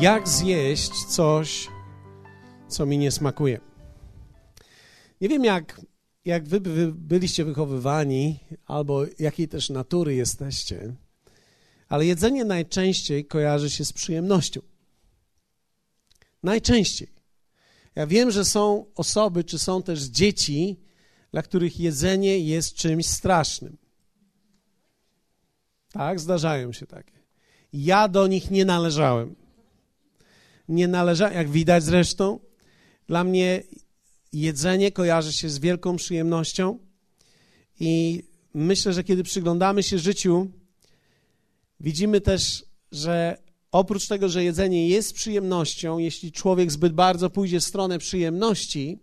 [0.00, 1.68] Jak zjeść coś,
[2.68, 3.60] co mi nie smakuje?
[5.20, 5.80] Nie wiem, jak,
[6.24, 6.60] jak wy,
[6.92, 10.94] byliście wychowywani, albo jakiej też natury jesteście,
[11.88, 14.60] ale jedzenie najczęściej kojarzy się z przyjemnością.
[16.42, 17.08] Najczęściej.
[17.94, 20.80] Ja wiem, że są osoby, czy są też dzieci,
[21.32, 23.76] dla których jedzenie jest czymś strasznym.
[25.92, 27.16] Tak, zdarzają się takie.
[27.72, 29.45] Ja do nich nie należałem.
[30.68, 32.40] Nie należałem, jak widać zresztą.
[33.06, 33.62] Dla mnie
[34.32, 36.78] jedzenie kojarzy się z wielką przyjemnością
[37.80, 38.22] i
[38.54, 40.50] myślę, że kiedy przyglądamy się życiu,
[41.80, 43.38] widzimy też, że
[43.72, 48.98] oprócz tego, że jedzenie jest przyjemnością, jeśli człowiek zbyt bardzo pójdzie w stronę przyjemności,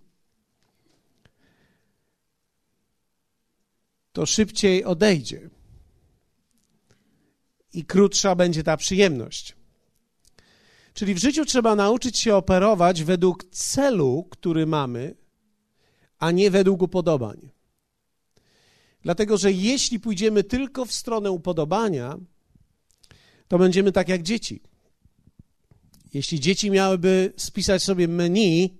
[4.13, 5.49] to szybciej odejdzie
[7.73, 9.55] i krótsza będzie ta przyjemność.
[10.93, 15.15] Czyli w życiu trzeba nauczyć się operować według celu, który mamy,
[16.19, 17.49] a nie według upodobań.
[19.01, 22.17] Dlatego, że jeśli pójdziemy tylko w stronę upodobania,
[23.47, 24.61] to będziemy tak jak dzieci.
[26.13, 28.77] Jeśli dzieci miałyby spisać sobie menu,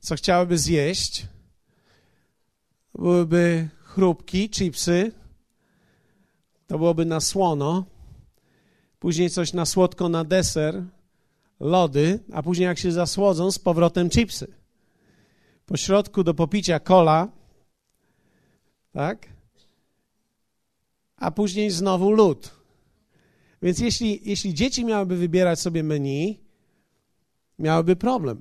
[0.00, 1.26] co chciałyby zjeść,
[2.94, 5.12] byłyby chrupki, chipsy,
[6.66, 7.84] to byłoby na słono,
[8.98, 10.84] później coś na słodko na deser,
[11.60, 14.54] lody, a później jak się zasłodzą, z powrotem chipsy.
[15.66, 17.28] Po środku do popicia cola,
[18.92, 19.28] tak?
[21.16, 22.58] A później znowu lód.
[23.62, 26.40] Więc jeśli, jeśli dzieci miałyby wybierać sobie menu,
[27.58, 28.40] miałyby problem.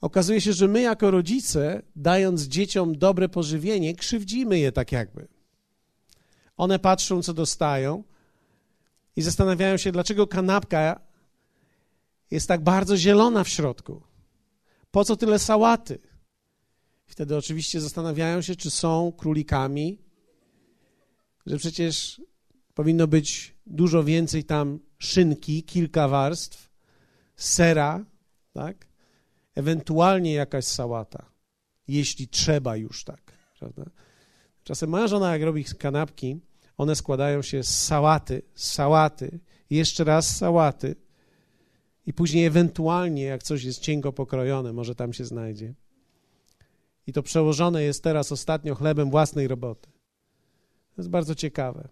[0.00, 5.28] Okazuje się, że my jako rodzice, dając dzieciom dobre pożywienie, krzywdzimy je tak jakby.
[6.56, 8.04] One patrzą, co dostają
[9.16, 11.05] i zastanawiają się, dlaczego kanapka
[12.30, 14.02] jest tak bardzo zielona w środku.
[14.90, 15.98] Po co tyle sałaty?
[17.06, 19.98] Wtedy oczywiście zastanawiają się, czy są królikami,
[21.46, 22.20] że przecież
[22.74, 26.70] powinno być dużo więcej tam szynki, kilka warstw,
[27.36, 28.04] sera,
[28.52, 28.86] tak?
[29.54, 31.30] Ewentualnie jakaś sałata,
[31.88, 33.84] jeśli trzeba już tak, prawda?
[34.64, 36.40] Czasem moja żona, jak robi kanapki,
[36.76, 40.96] one składają się z sałaty, sałaty, jeszcze raz sałaty
[42.06, 45.74] i później ewentualnie, jak coś jest cienko pokrojone, może tam się znajdzie.
[47.06, 49.90] I to przełożone jest teraz ostatnio chlebem własnej roboty.
[50.94, 51.88] To jest bardzo ciekawe,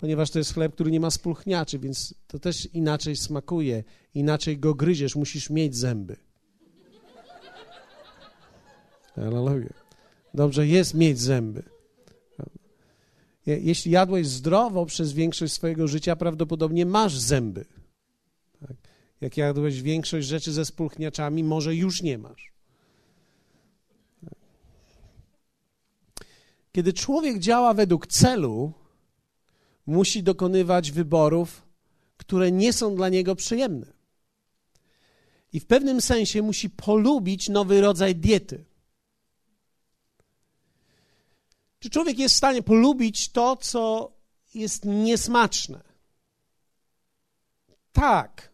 [0.00, 3.84] ponieważ to jest chleb, który nie ma spulchniaczy, więc to też inaczej smakuje,
[4.14, 6.16] inaczej go gryziesz, musisz mieć zęby.
[9.14, 9.86] Hallelujah.
[10.34, 11.62] Dobrze jest mieć zęby.
[13.46, 17.64] Jeśli jadłeś zdrowo przez większość swojego życia, prawdopodobnie masz zęby.
[18.60, 18.76] Tak?
[19.20, 22.52] Jak jadłeś większość rzeczy ze spulchniaczami, może już nie masz.
[26.72, 28.72] Kiedy człowiek działa według celu,
[29.86, 31.62] musi dokonywać wyborów,
[32.16, 33.92] które nie są dla niego przyjemne.
[35.52, 38.64] I w pewnym sensie musi polubić nowy rodzaj diety.
[41.78, 44.12] Czy człowiek jest w stanie polubić to, co
[44.54, 45.80] jest niesmaczne?
[47.92, 48.47] Tak.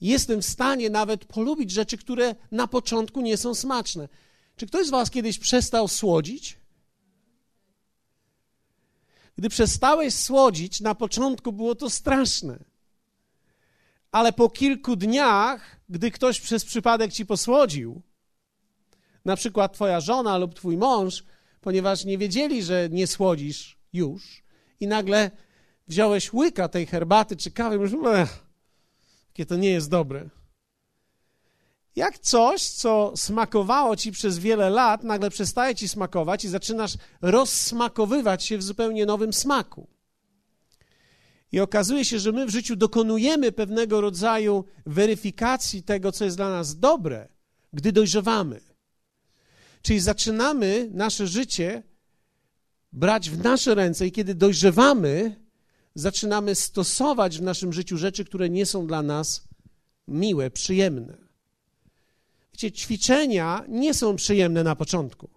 [0.00, 4.08] Jestem w stanie nawet polubić rzeczy, które na początku nie są smaczne.
[4.56, 6.58] Czy ktoś z Was kiedyś przestał słodzić?
[9.36, 12.58] Gdy przestałeś słodzić, na początku było to straszne.
[14.12, 18.02] Ale po kilku dniach, gdy ktoś przez przypadek ci posłodził,
[19.24, 21.24] na przykład twoja żona lub twój mąż,
[21.60, 24.42] ponieważ nie wiedzieli, że nie słodzisz już
[24.80, 25.30] i nagle
[25.88, 27.92] wziąłeś łyka tej herbaty czy kawy mówisz,
[29.36, 30.28] jakie to nie jest dobre.
[31.96, 38.44] Jak coś, co smakowało ci przez wiele lat, nagle przestaje ci smakować i zaczynasz rozsmakowywać
[38.44, 39.88] się w zupełnie nowym smaku.
[41.52, 46.50] I okazuje się, że my w życiu dokonujemy pewnego rodzaju weryfikacji tego, co jest dla
[46.50, 47.28] nas dobre,
[47.72, 48.60] gdy dojrzewamy.
[49.82, 51.82] Czyli zaczynamy nasze życie
[52.92, 55.45] brać w nasze ręce i kiedy dojrzewamy,
[55.96, 59.48] zaczynamy stosować w naszym życiu rzeczy, które nie są dla nas
[60.08, 61.16] miłe, przyjemne.
[62.52, 65.30] Wiecie, ćwiczenia nie są przyjemne na początku.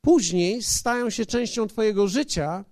[0.00, 2.64] Później stają się częścią Twojego życia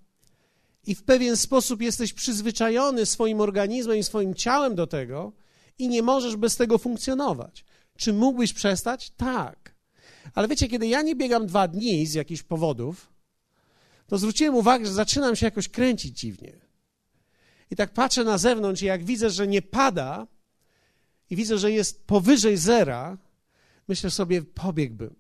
[0.87, 5.33] i w pewien sposób jesteś przyzwyczajony swoim organizmem i swoim ciałem do tego
[5.79, 7.65] i nie możesz bez tego funkcjonować.
[7.97, 9.11] Czy mógłbyś przestać?
[9.11, 9.75] Tak.
[10.35, 13.18] Ale wiecie, kiedy ja nie biegam dwa dni z jakichś powodów,
[14.09, 16.53] to zwróciłem uwagę, że zaczynam się jakoś kręcić dziwnie.
[17.71, 20.27] I tak patrzę na zewnątrz i jak widzę, że nie pada
[21.31, 23.19] i widzę, że jest powyżej zera,
[23.89, 25.15] myślę sobie, pobiegłbym.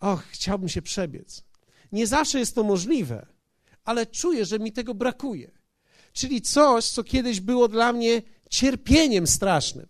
[0.00, 1.44] Och, chciałbym się przebiec.
[1.92, 3.26] Nie zawsze jest to możliwe,
[3.84, 5.50] ale czuję, że mi tego brakuje.
[6.12, 9.86] Czyli coś, co kiedyś było dla mnie cierpieniem strasznym,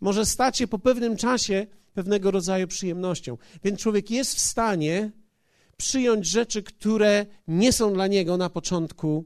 [0.00, 3.38] może stać się po pewnym czasie pewnego rodzaju przyjemnością.
[3.64, 5.12] Więc człowiek jest w stanie
[5.76, 9.24] przyjąć rzeczy, które nie są dla niego na początku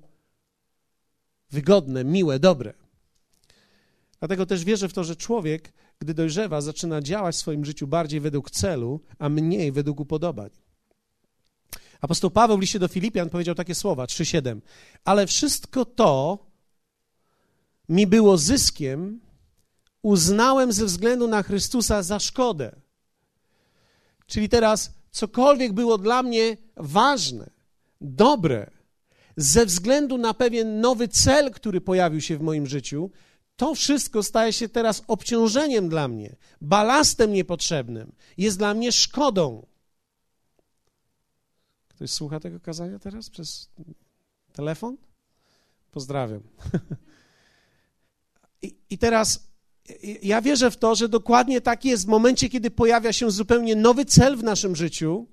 [1.51, 2.75] wygodne, miłe, dobre.
[4.19, 8.21] Dlatego też wierzę w to, że człowiek, gdy dojrzewa, zaczyna działać w swoim życiu bardziej
[8.21, 10.51] według celu, a mniej według upodobań.
[12.01, 14.61] Apostoł Paweł w liście do Filipian powiedział takie słowa, 3:7.
[15.05, 16.39] Ale wszystko to
[17.89, 19.21] mi było zyskiem,
[20.03, 22.77] uznałem ze względu na Chrystusa za szkodę.
[24.27, 27.51] Czyli teraz cokolwiek było dla mnie ważne,
[28.01, 28.71] dobre,
[29.37, 33.11] ze względu na pewien nowy cel, który pojawił się w moim życiu,
[33.57, 39.67] to wszystko staje się teraz obciążeniem dla mnie, balastem niepotrzebnym, jest dla mnie szkodą.
[41.89, 43.71] Ktoś słucha tego kazania teraz przez
[44.53, 44.97] telefon?
[45.91, 46.43] Pozdrawiam.
[48.63, 49.50] I, I, teraz
[50.23, 54.05] ja wierzę w to, że dokładnie tak jest w momencie, kiedy pojawia się zupełnie nowy
[54.05, 55.27] cel w naszym życiu.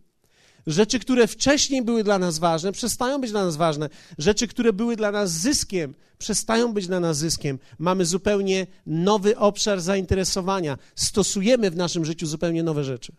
[0.68, 3.89] Rzeczy, które wcześniej były dla nas ważne, przestają być dla nas ważne.
[4.18, 7.59] Rzeczy, które były dla nas zyskiem, przestają być dla nas zyskiem.
[7.80, 10.77] Mamy zupełnie nowy obszar zainteresowania.
[10.95, 13.12] Stosujemy w naszym życiu zupełnie nowe rzeczy.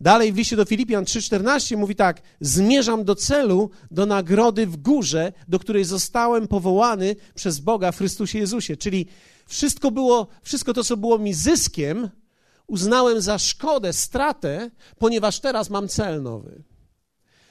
[0.00, 5.32] Dalej w liście do Filipian 3,14 mówi tak: Zmierzam do celu, do nagrody w górze,
[5.48, 8.76] do której zostałem powołany przez Boga w Chrystusie Jezusie.
[8.76, 9.06] Czyli
[9.46, 12.10] wszystko było, wszystko to, co było mi zyskiem,
[12.66, 16.62] uznałem za szkodę, stratę, ponieważ teraz mam cel nowy.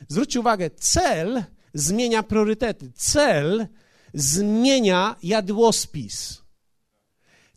[0.07, 1.43] Zwróćcie uwagę, cel
[1.73, 2.91] zmienia priorytety.
[2.95, 3.67] Cel
[4.13, 6.41] zmienia jadłospis.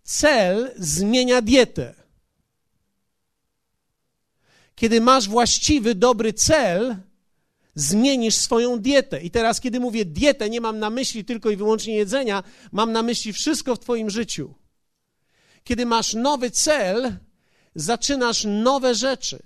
[0.03, 1.95] Cel zmienia dietę.
[4.75, 6.97] Kiedy masz właściwy, dobry cel,
[7.79, 9.21] zmienisz swoją dietę.
[9.21, 12.43] I teraz, kiedy mówię dietę, nie mam na myśli tylko i wyłącznie jedzenia,
[12.73, 14.55] mam na myśli wszystko w Twoim życiu.
[15.65, 17.17] Kiedy masz nowy cel,
[17.75, 19.43] zaczynasz nowe rzeczy,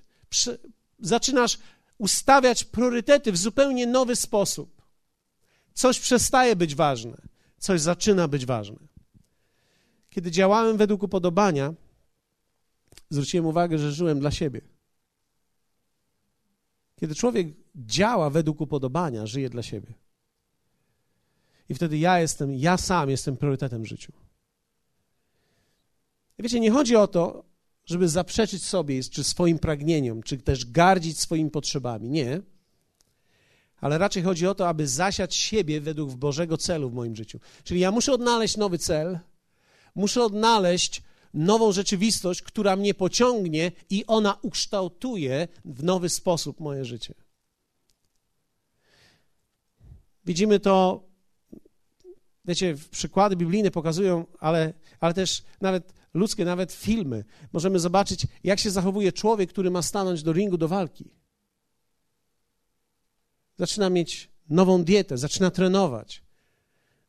[0.99, 1.59] zaczynasz
[1.99, 4.83] ustawiać priorytety w zupełnie nowy sposób.
[5.75, 7.17] Coś przestaje być ważne,
[7.59, 8.79] coś zaczyna być ważne.
[10.11, 11.75] Kiedy działałem według upodobania,
[13.11, 14.61] zwróciłem uwagę, że żyłem dla siebie.
[17.01, 19.95] Kiedy człowiek działa według upodobania, żyje dla siebie.
[21.69, 24.13] I wtedy ja jestem, ja sam jestem priorytetem w życiu.
[26.39, 27.45] Wiecie, nie chodzi o to,
[27.85, 32.09] żeby zaprzeczyć sobie, czy swoim pragnieniom, czy też gardzić swoimi potrzebami.
[32.09, 32.41] Nie.
[33.81, 37.41] Ale raczej chodzi o to, aby zasiać siebie według Bożego celu w moim życiu.
[37.65, 39.19] Czyli ja muszę odnaleźć nowy cel,
[39.95, 41.03] muszę odnaleźć
[41.35, 47.15] nową rzeczywistość, która mnie pociągnie i ona ukształtuje w nowy sposób moje życie.
[50.25, 51.05] Widzimy to,
[52.45, 57.25] wiecie, przykłady biblijne pokazują, ale, ale też nawet ludzkie, nawet filmy.
[57.53, 61.11] Możemy zobaczyć, jak się zachowuje człowiek, który ma stanąć do ringu do walki.
[63.59, 66.23] Zaczyna mieć nową dietę, zaczyna trenować,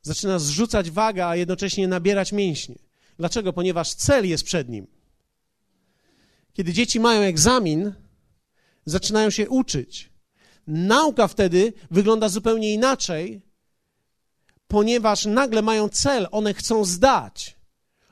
[0.02, 2.76] zaczyna zrzucać wagę, a jednocześnie nabierać mięśnie.
[3.18, 3.54] Dlaczego?
[3.54, 4.88] Ponieważ cel jest przed nim.
[6.54, 7.94] Kiedy dzieci mają egzamin,
[8.86, 10.13] zaczynają się uczyć.
[10.68, 13.42] Nauka wtedy wygląda zupełnie inaczej,
[14.68, 17.58] ponieważ nagle mają cel, one chcą zdać.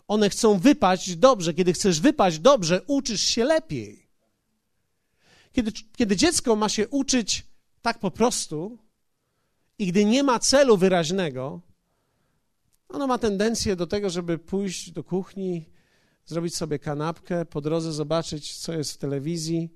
[0.08, 1.54] One chcą wypaść dobrze.
[1.54, 4.08] Kiedy chcesz wypaść dobrze, uczysz się lepiej.
[5.52, 7.46] Kiedy, kiedy dziecko ma się uczyć
[7.82, 8.78] tak po prostu
[9.80, 11.62] i gdy nie ma celu wyraźnego,
[12.90, 15.66] ono ma tendencję do tego, żeby pójść do kuchni,
[16.26, 19.74] zrobić sobie kanapkę, po drodze zobaczyć, co jest w telewizji,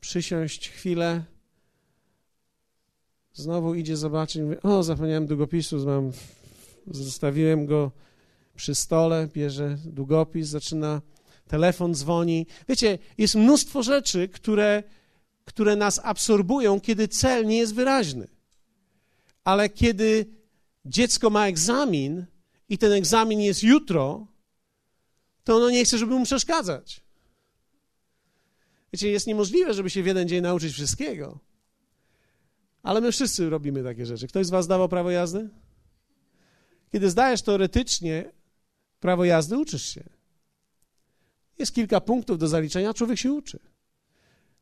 [0.00, 1.24] przysiąść chwilę,
[3.34, 6.12] znowu idzie zobaczyć, mówi, o, zapomniałem długopisu, mam,
[6.86, 7.90] zostawiłem go
[8.56, 11.02] przy stole, bierze długopis, zaczyna,
[11.46, 12.46] telefon dzwoni.
[12.68, 14.82] Wiecie, jest mnóstwo rzeczy, które,
[15.44, 18.28] które nas absorbują, kiedy cel nie jest wyraźny.
[19.44, 20.26] Ale kiedy
[20.84, 22.26] dziecko ma egzamin
[22.68, 24.26] i ten egzamin jest jutro,
[25.44, 27.00] to ono nie chce, żeby mu przeszkadzać.
[28.92, 31.38] Wiecie, jest niemożliwe, żeby się w jeden dzień nauczyć wszystkiego.
[32.84, 34.28] Ale my wszyscy robimy takie rzeczy.
[34.28, 35.48] Ktoś z was zdawał prawo jazdy?
[36.92, 38.32] Kiedy zdajesz teoretycznie
[39.00, 40.04] prawo jazdy, uczysz się.
[41.58, 43.58] Jest kilka punktów do zaliczenia, człowiek się uczy.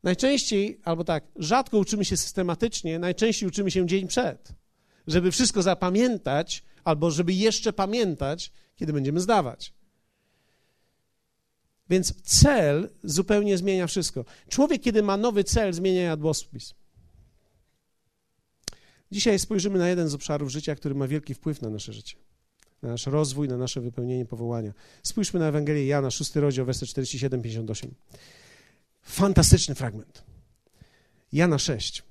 [0.02, 4.52] Najczęściej, albo tak, rzadko uczymy się systematycznie, najczęściej uczymy się dzień przed.
[5.07, 9.75] żeby wszystko zapamiętać, albo żeby jeszcze pamiętać, kiedy będziemy zdawać.
[11.91, 14.25] Więc cel zupełnie zmienia wszystko.
[14.49, 16.75] Człowiek, kiedy ma nowy cel, zmienia jadłospis.
[19.12, 22.16] Dzisiaj spojrzymy na jeden z obszarów życia, który ma wielki wpływ na nasze życie,
[22.83, 24.73] na nasz rozwój, na nasze wypełnienie powołania.
[25.02, 27.88] Spójrzmy na Ewangelię Jana, 6 rozdział, werset 47-58.
[29.02, 30.25] Fantastyczny fragment.
[31.33, 32.02] Jana 6.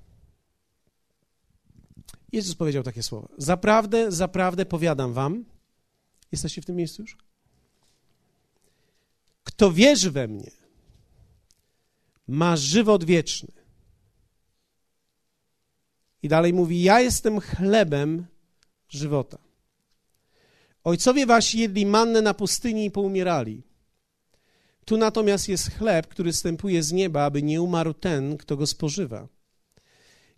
[2.31, 3.27] Jezus powiedział takie słowa.
[3.37, 5.45] Zaprawdę, zaprawdę powiadam wam,
[6.31, 7.17] jesteście w tym miejscu już?
[9.43, 10.51] Kto wierzy we mnie,
[12.27, 13.60] ma żywot wieczny.
[16.23, 18.25] I dalej mówi: Ja jestem chlebem
[18.89, 19.37] żywota.
[20.83, 23.63] Ojcowie wasi jedli mannę na pustyni i poumierali.
[24.85, 29.27] Tu natomiast jest chleb, który stępuje z nieba, aby nie umarł ten, kto go spożywa.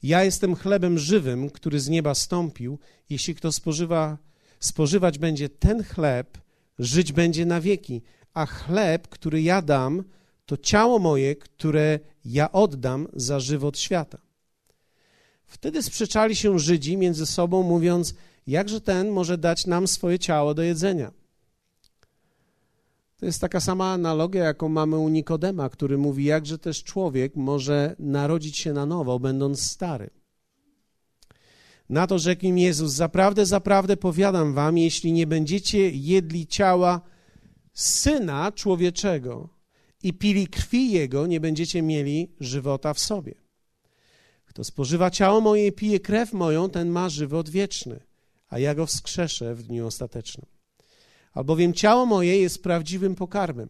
[0.04, 2.80] Ja jestem chlebem żywym, który z nieba stąpił.
[3.10, 4.18] Jeśli kto spożywa,
[4.60, 6.38] spożywać będzie ten chleb,
[6.80, 8.02] żyć będzie na wieki.
[8.34, 10.04] A chleb, który ja dam,
[10.46, 14.18] to ciało moje, które ja oddam za żywot świata.
[15.46, 18.14] Wtedy sprzeczali się Żydzi między sobą, mówiąc:
[18.48, 21.12] Jakże ten może dać nam swoje ciało do jedzenia?
[23.18, 27.96] To jest taka sama analogia, jaką mamy u Nikodema, który mówi, jakże też człowiek może
[28.00, 30.10] narodzić się na nowo, będąc stary.
[31.90, 37.02] Na to rzekł im Jezus, zaprawdę, zaprawdę powiadam wam, jeśli nie będziecie jedli ciała
[37.74, 39.50] Syna Człowieczego
[40.04, 43.43] i pili krwi Jego, nie będziecie mieli żywota w sobie.
[44.54, 48.00] Kto spożywa ciało moje i pije krew moją, ten ma żywot wieczny,
[48.50, 50.46] a ja go wskrzeszę w dniu ostatecznym.
[51.34, 53.70] Albowiem ciało moje jest prawdziwym pokarmem,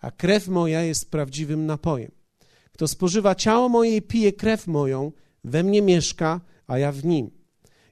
[0.00, 2.10] a krew moja jest prawdziwym napojem.
[2.72, 5.12] Kto spożywa ciało moje i pije krew moją,
[5.44, 7.30] we mnie mieszka, a ja w nim.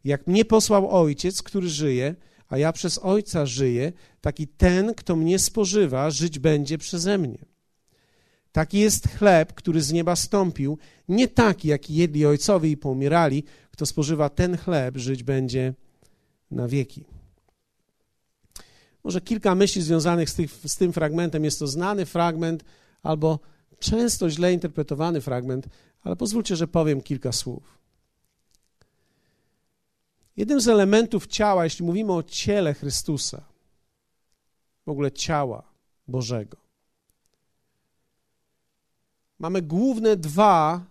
[0.04, 2.14] Jak mnie posłał Ojciec, który żyje,
[2.48, 7.47] a ja przez Ojca żyję, taki ten, kto mnie spożywa, żyć będzie przeze mnie.
[8.52, 10.78] Taki jest chleb, który z nieba stąpił,
[11.08, 13.44] nie taki, jaki jedli ojcowie i pomierali.
[13.70, 15.74] Kto spożywa ten chleb, żyć będzie
[16.50, 17.04] na wieki.
[19.04, 21.44] Może kilka myśli związanych z, tych, z tym fragmentem.
[21.44, 22.64] Jest to znany fragment
[23.02, 23.38] albo
[23.78, 25.68] często źle interpretowany fragment,
[26.02, 27.78] ale pozwólcie, że powiem kilka słów.
[30.36, 33.44] Jednym z elementów ciała, jeśli mówimy o ciele Chrystusa,
[34.86, 35.62] w ogóle ciała
[36.08, 36.56] Bożego,
[39.38, 40.84] mamy główne dwa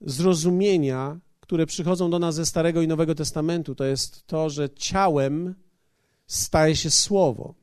[0.00, 3.74] zrozumienia, które przychodzą do nas ze Starego i Nowego Testamentu.
[3.74, 5.54] To jest to, że ciałem
[6.26, 7.54] staje się słowo.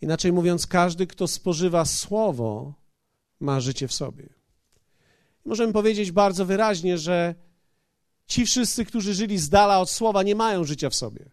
[0.00, 2.74] Inaczej mówiąc, każdy, kto spożywa słowo,
[3.40, 4.28] ma życie w sobie.
[5.44, 7.34] Możemy powiedzieć bardzo wyraźnie, że
[8.26, 11.30] ci wszyscy, którzy żyli z dala od słowa, nie mają życia w sobie.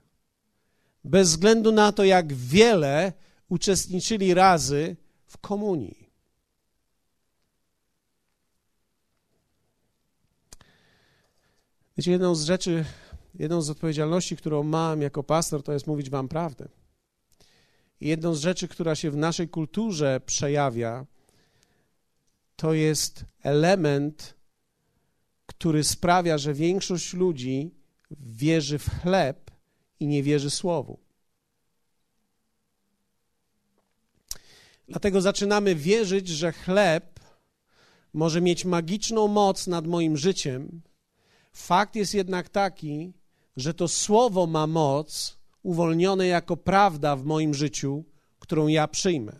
[1.03, 3.13] Bez względu na to, jak wiele
[3.50, 4.96] uczestniczyli razy
[5.38, 6.10] w komunii.
[11.98, 12.86] Wiecie, jedną z rzeczy,
[13.39, 16.67] jedną z odpowiedzialności, którą mam jako pastor, to jest mówić wam prawdę.
[18.01, 21.06] I jedną z rzeczy, która się w naszej kulturze przejawia,
[22.56, 24.34] to jest element,
[25.46, 27.72] który sprawia, że większość ludzi
[28.12, 29.51] wierzy w chleb
[30.00, 31.06] i nie wierzy słowu.
[34.88, 37.20] Dlatego zaczynamy wierzyć, że chleb
[38.13, 40.82] może mieć magiczną moc nad moim życiem.
[41.53, 43.13] Fakt jest jednak taki,
[43.58, 48.03] że to słowo ma moc uwolnione jako prawda w moim życiu,
[48.39, 49.36] którą ja przyjmę.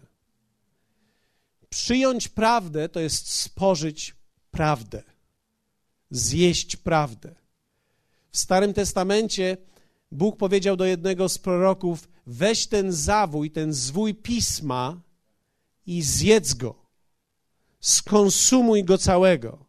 [1.70, 4.16] Przyjąć prawdę to jest spożyć
[4.52, 5.04] prawdę,
[6.12, 7.36] zjeść prawdę.
[8.32, 9.58] W Starym Testamencie
[10.12, 15.02] Bóg powiedział do jednego z proroków: weź ten zawój, ten zwój pisma
[15.88, 16.76] i zjedz go.
[17.80, 19.66] Skonsumuj go całego.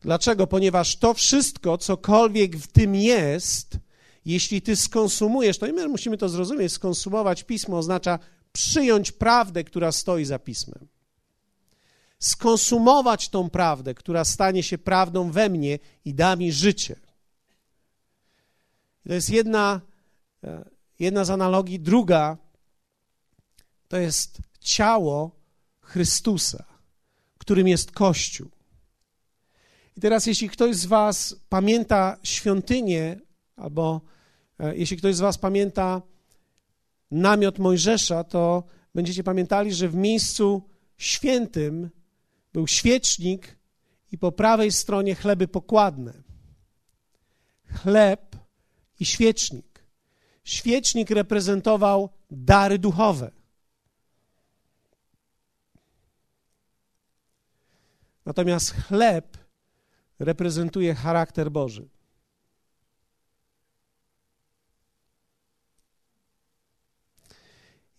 [0.00, 0.46] Dlaczego?
[0.46, 3.78] Ponieważ to wszystko, cokolwiek w tym jest,
[4.24, 8.18] jeśli ty skonsumujesz, to my musimy to zrozumieć, skonsumować pismo oznacza
[8.52, 10.88] przyjąć prawdę, która stoi za pismem.
[12.18, 16.96] Skonsumować tą prawdę, która stanie się prawdą we mnie i da mi życie.
[19.06, 19.80] To jest jedna,
[20.44, 20.64] e,
[20.98, 21.80] jedna z analogii.
[21.80, 22.36] Druga
[23.88, 25.30] to jest ciało
[25.80, 26.64] Chrystusa,
[27.38, 28.50] którym jest Kościół.
[29.96, 33.20] I teraz, jeśli ktoś z Was pamięta świątynię,
[33.56, 34.00] albo
[34.58, 36.02] e, jeśli ktoś z Was pamięta
[37.10, 40.62] namiot Mojżesza, to będziecie pamiętali, że w miejscu
[40.96, 41.90] świętym
[42.52, 43.58] był świecznik
[44.12, 46.12] i po prawej stronie chleby pokładne.
[47.66, 48.36] Chleb
[49.00, 49.84] i świecznik.
[50.44, 53.35] Świecznik reprezentował dary duchowe.
[58.26, 59.38] Natomiast chleb
[60.18, 61.88] reprezentuje charakter Boży.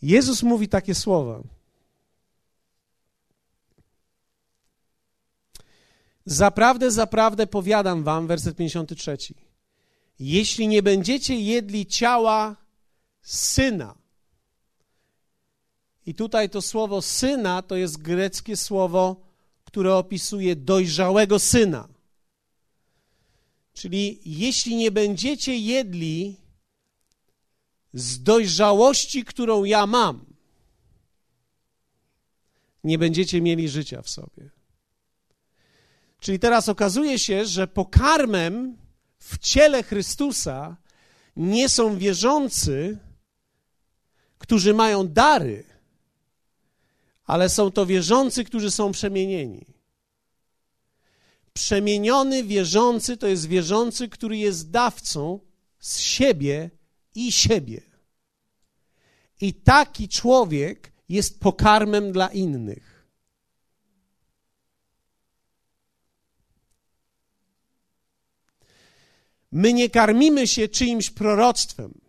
[0.01, 1.43] Jezus mówi takie słowa.
[6.25, 9.17] Zaprawdę, zaprawdę powiadam wam, werset 53.
[10.19, 12.55] Jeśli nie będziecie jedli ciała
[13.21, 13.95] syna,
[16.05, 19.26] i tutaj to słowo syna to jest greckie słowo,
[19.77, 21.87] które opisuje dojrzałego syna.
[23.73, 26.37] Czyli jeśli nie będziecie jedli
[27.93, 30.25] z dojrzałości, którą ja mam,
[32.83, 34.49] nie będziecie mieli życia w sobie.
[36.19, 38.77] Czyli teraz okazuje się, że pokarmem
[39.19, 40.77] w ciele Chrystusa
[41.35, 42.97] nie są wierzący,
[44.37, 45.63] którzy mają dary,
[47.27, 49.65] ale są to wierzący, którzy są przemienieni.
[51.53, 55.39] Przemieniony wierzący to jest wierzący, który jest dawcą
[55.79, 56.69] z siebie
[57.15, 57.81] i siebie.
[59.41, 63.07] I taki człowiek jest pokarmem dla innych.
[69.51, 72.01] My nie karmimy się czyimś proroctwem.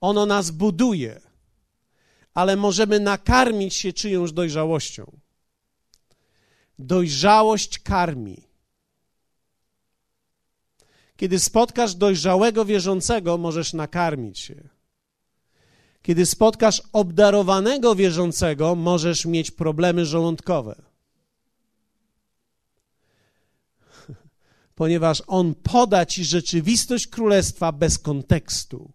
[0.00, 1.29] Ono nas buduje,
[2.34, 5.12] ale możemy nakarmić się czyjąś dojrzałością.
[6.78, 8.42] Dojrzałość karmi.
[11.16, 14.68] Kiedy spotkasz dojrzałego wierzącego, możesz nakarmić się.
[16.02, 20.82] Kiedy spotkasz obdarowanego wierzącego, możesz mieć problemy żołądkowe.
[24.74, 28.92] Ponieważ on poda ci rzeczywistość królestwa bez kontekstu.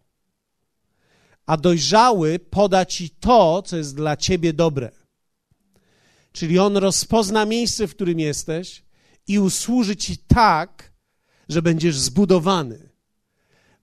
[1.45, 4.91] A dojrzały poda ci to, co jest dla ciebie dobre.
[6.31, 8.83] Czyli on rozpozna miejsce, w którym jesteś
[9.27, 10.93] i usłuży ci tak,
[11.49, 12.89] że będziesz zbudowany.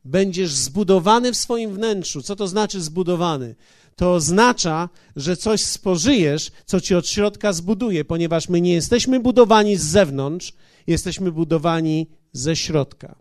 [0.04, 2.22] Będziesz zbudowany w swoim wnętrzu.
[2.22, 3.54] Co to znaczy zbudowany?
[3.96, 9.76] To oznacza, że coś spożyjesz, co ci od środka zbuduje, ponieważ my nie jesteśmy budowani
[9.76, 10.52] z zewnątrz,
[10.86, 13.16] jesteśmy budowani ze środka.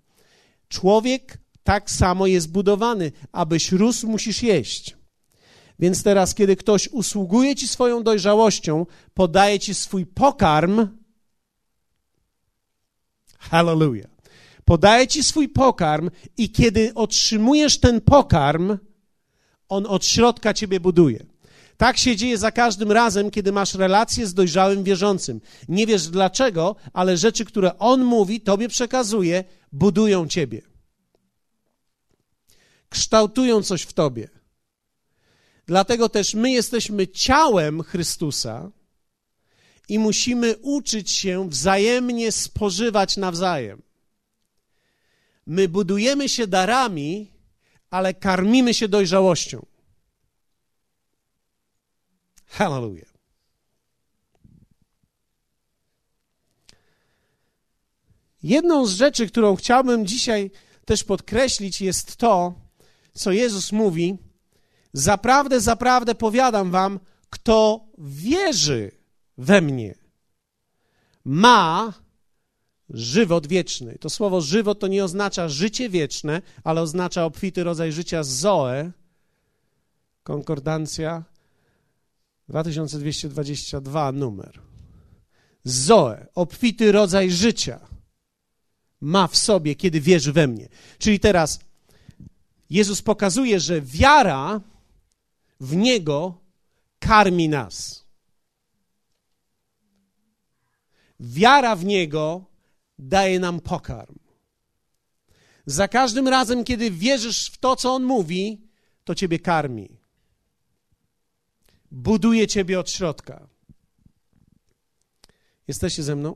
[0.70, 3.12] Człowiek tak samo jest budowany.
[3.32, 4.98] Abyś rósł, musisz jeść.
[5.80, 10.88] Więc teraz, kiedy ktoś usługuje ci swoją dojrzałością, podaje ci swój pokarm,
[13.40, 14.10] hallelujah,
[14.66, 18.78] podaje ci swój pokarm i kiedy otrzymujesz ten pokarm,
[19.70, 21.26] on od środka ciebie buduje.
[21.78, 25.42] Tak się dzieje za każdym razem, kiedy masz relację z dojrzałym wierzącym.
[25.68, 30.71] Nie wiesz dlaczego, ale rzeczy, które on mówi, tobie przekazuje, budują ciebie.
[32.92, 34.30] Kształtują coś w tobie.
[35.66, 38.72] Dlatego też my jesteśmy ciałem Chrystusa
[39.90, 43.82] i musimy uczyć się wzajemnie spożywać nawzajem.
[45.46, 47.32] My budujemy się darami,
[47.90, 49.66] ale karmimy się dojrzałością.
[52.48, 53.14] Hallelujah.
[58.44, 60.52] Jedną z rzeczy, którą chciałbym dzisiaj
[60.86, 62.61] też podkreślić, jest to,
[63.14, 64.18] co Jezus mówi:
[64.94, 68.92] Zaprawdę, zaprawdę powiadam wam, kto wierzy
[69.38, 69.96] we mnie,
[71.26, 71.94] ma
[72.90, 73.98] żywot wieczny.
[74.00, 78.92] To słowo żywot to nie oznacza życie wieczne, ale oznacza obfity rodzaj życia zoe.
[80.24, 81.24] Konkordancja
[82.50, 84.60] 2222 numer.
[85.64, 87.80] Zoe, obfity rodzaj życia
[89.02, 90.70] ma w sobie, kiedy wierzy we mnie.
[91.00, 91.60] Czyli teraz
[92.72, 94.62] Jezus pokazuje, że wiara
[95.60, 96.42] w Niego
[97.00, 98.06] karmi nas.
[101.20, 102.46] Wiara w Niego
[103.00, 104.16] daje nam pokarm.
[105.66, 108.62] Za każdym razem, kiedy wierzysz w to, co On mówi,
[109.04, 110.00] to Ciebie karmi.
[111.92, 113.48] Buduje Ciebie od środka.
[115.68, 116.36] Jesteście ze mną?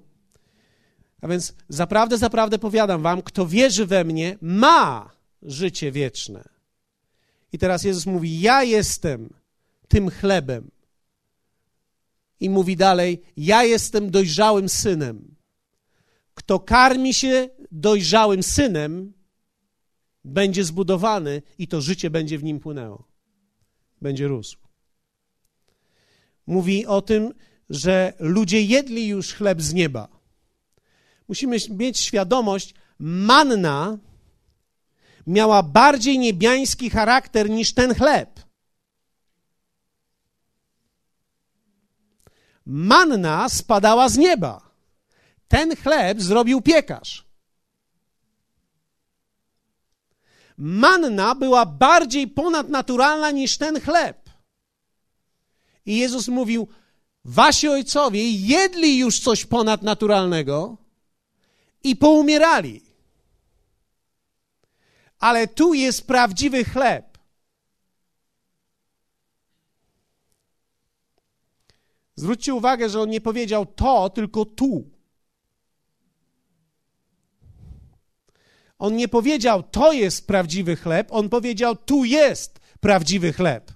[1.22, 5.15] A więc zaprawdę, zaprawdę powiadam Wam, kto wierzy we mnie, ma
[5.46, 6.50] życie wieczne.
[7.52, 9.34] I teraz Jezus mówi: Ja jestem
[9.88, 10.72] tym chlebem.
[12.40, 15.36] I mówi dalej: Ja jestem dojrzałym synem.
[16.34, 19.14] Kto karmi się dojrzałym synem,
[20.24, 23.08] będzie zbudowany i to życie będzie w nim płynęło.
[24.02, 24.58] Będzie rósł.
[26.48, 27.34] Mówi o tym,
[27.70, 30.08] że ludzie jedli już chleb z nieba.
[31.28, 33.98] Musimy mieć świadomość, manna
[35.28, 38.40] miała bardziej niebiański charakter niż ten chleb.
[42.66, 44.72] Manna spadała z nieba.
[45.48, 47.26] Ten chleb zrobił piekarz.
[50.58, 54.30] Manna była bardziej ponadnaturalna niż ten chleb.
[55.86, 56.68] I Jezus mówił:
[57.26, 60.78] Wasi ojcowie jedli już coś ponadnaturalnego
[61.84, 62.85] i poumierali.
[65.20, 67.18] Ale tu jest prawdziwy chleb.
[72.16, 74.90] Zwróćcie uwagę, że on nie powiedział to, tylko tu.
[78.78, 83.72] On nie powiedział, to jest prawdziwy chleb, on powiedział, tu jest prawdziwy chleb.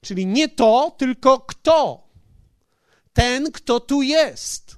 [0.00, 2.08] Czyli nie to, tylko kto.
[3.12, 4.76] Ten, kto tu jest.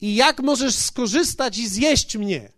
[0.00, 2.52] I jak możesz skorzystać i zjeść mnie?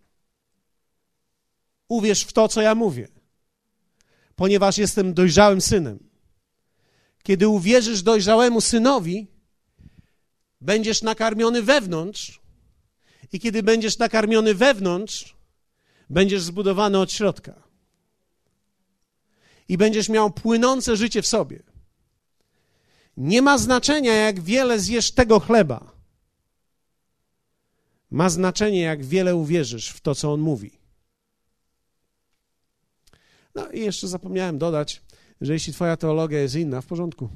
[1.89, 3.09] Uwierz w to, co ja mówię,
[4.37, 5.99] ponieważ jestem dojrzałym synem.
[7.23, 9.27] Kiedy uwierzysz dojrzałemu synowi,
[10.61, 12.43] będziesz nakarmiony wewnątrz,
[13.33, 15.37] i kiedy będziesz nakarmiony wewnątrz,
[16.11, 17.63] będziesz zbudowany od środka.
[19.69, 21.63] I będziesz miał płynące życie w sobie.
[23.17, 25.92] Nie ma znaczenia, jak wiele zjesz tego chleba.
[28.13, 30.71] Ma znaczenie, jak wiele uwierzysz w to, co on mówi.
[33.55, 35.03] No i jeszcze zapomniałem dodać,
[35.41, 37.29] że jeśli Twoja teologia jest inna, w porządku.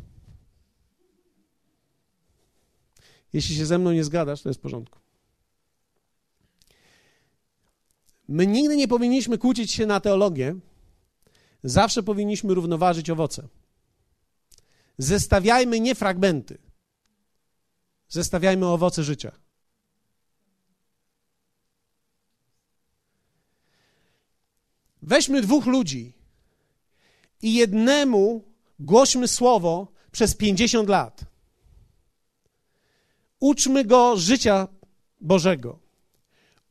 [3.33, 4.99] Jeśli się ze mną nie zgadasz, to jest w porządku.
[8.29, 10.55] My nigdy nie powinniśmy kłócić się na teologię,
[11.65, 13.49] zawsze powinniśmy równoważyć owoce.
[14.99, 16.59] Zestawiajmy nie fragmenty,
[18.09, 19.46] zestawiajmy owoce życia.
[25.07, 26.13] Weźmy dwóch ludzi
[27.43, 28.45] i jednemu
[28.79, 31.21] głośmy słowo przez 50 lat.
[33.41, 34.69] Uczmy go życia
[35.21, 35.79] Bożego.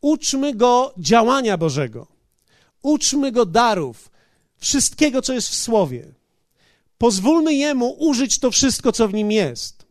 [0.02, 2.08] Uczmy go działania Bożego.
[2.82, 4.12] Uczmy go darów,
[4.58, 6.13] wszystkiego, co jest w Słowie.
[6.98, 9.86] Pozwólmy jemu użyć to wszystko, co w nim jest.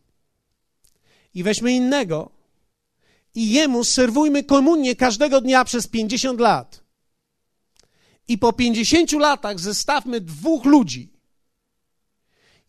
[1.33, 2.31] I weźmy innego
[3.35, 6.84] i jemu serwujmy komunię każdego dnia przez 50 lat.
[8.27, 11.13] I po 50 latach zestawmy dwóch ludzi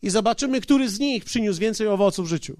[0.01, 2.57] i zobaczymy, który z nich przyniósł więcej owoców w życiu.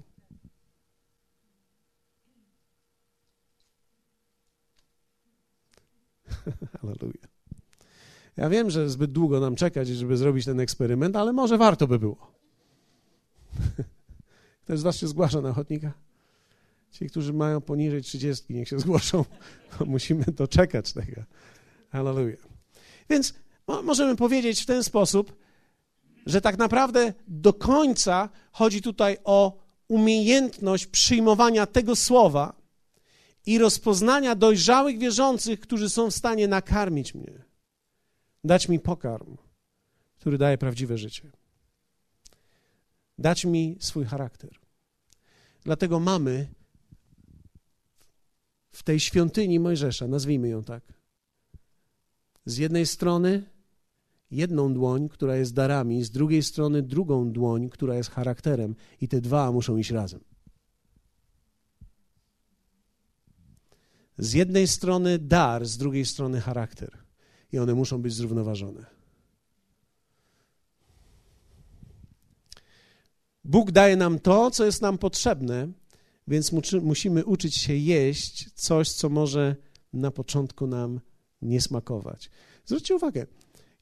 [6.80, 7.28] Halleluja.
[8.36, 11.98] Ja wiem, że zbyt długo nam czekać, żeby zrobić ten eksperyment, ale może warto by
[11.98, 12.32] było.
[14.64, 15.92] Ktoś z Was się zgłasza na ochotnika?
[16.90, 19.24] Ci, którzy mają poniżej 30, niech się zgłoszą.
[19.86, 21.22] Musimy doczekać tego.
[21.90, 22.47] Halleluja.
[23.10, 23.34] Więc
[23.82, 25.36] możemy powiedzieć w ten sposób,
[26.26, 32.56] że tak naprawdę do końca chodzi tutaj o umiejętność przyjmowania tego słowa
[33.46, 37.44] i rozpoznania dojrzałych wierzących, którzy są w stanie nakarmić mnie,
[38.44, 39.36] dać mi pokarm,
[40.18, 41.32] który daje prawdziwe życie,
[43.18, 44.50] dać mi swój charakter.
[45.64, 46.48] Dlatego mamy
[48.72, 50.97] w tej świątyni Mojżesza, nazwijmy ją tak,
[52.48, 53.42] z jednej strony
[54.30, 59.20] jedną dłoń, która jest darami, z drugiej strony drugą dłoń, która jest charakterem, i te
[59.20, 60.20] dwa muszą iść razem.
[64.18, 66.98] Z jednej strony dar, z drugiej strony charakter,
[67.52, 68.86] i one muszą być zrównoważone.
[73.44, 75.68] Bóg daje nam to, co jest nam potrzebne,
[76.28, 79.56] więc musimy uczyć się jeść coś, co może
[79.92, 81.00] na początku nam
[81.42, 82.30] nie smakować.
[82.64, 83.26] Zwróćcie uwagę,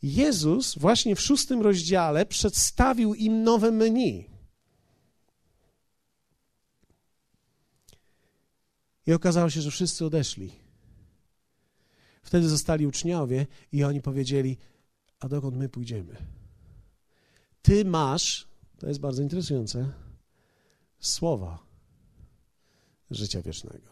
[0.03, 4.31] Jezus właśnie w szóstym rozdziale przedstawił im nowe menu.
[9.07, 10.53] I okazało się, że wszyscy odeszli.
[12.23, 14.57] Wtedy zostali uczniowie i oni powiedzieli:
[15.21, 16.17] A dokąd my pójdziemy?
[17.63, 19.93] Ty masz, to jest bardzo interesujące,
[20.99, 21.67] słowa
[23.11, 23.89] życia wiecznego.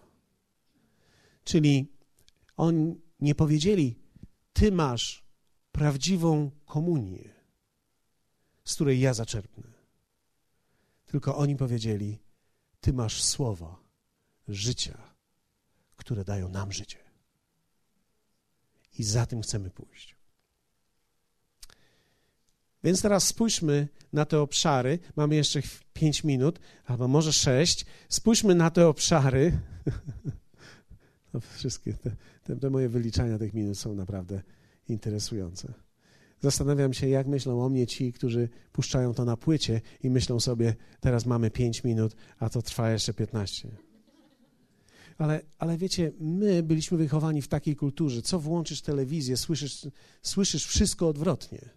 [1.44, 1.92] Czyli
[2.56, 3.98] oni nie powiedzieli:
[4.52, 5.24] Ty masz
[5.72, 7.34] prawdziwą komunię,
[8.64, 9.64] z której ja zaczerpnę.
[11.06, 12.18] Tylko oni powiedzieli:
[12.80, 13.76] Ty masz słowa
[14.48, 14.98] życia,
[15.96, 16.98] które dają nam życie.
[18.98, 20.16] I za tym chcemy pójść.
[22.84, 24.98] Więc teraz spójrzmy na te obszary.
[25.16, 25.60] Mamy jeszcze
[25.92, 27.86] 5 minut, albo może 6.
[28.08, 29.52] Spójrzmy na te obszary.
[31.34, 34.42] No, wszystkie te, te, te moje wyliczania tych minut są naprawdę
[34.88, 35.74] interesujące.
[36.40, 40.74] Zastanawiam się, jak myślą o mnie ci, którzy puszczają to na płycie i myślą sobie,
[41.00, 43.68] teraz mamy 5 minut, a to trwa jeszcze 15.
[45.18, 49.86] Ale, ale wiecie, my byliśmy wychowani w takiej kulturze, co włączysz telewizję, słyszysz,
[50.22, 51.70] słyszysz wszystko odwrotnie.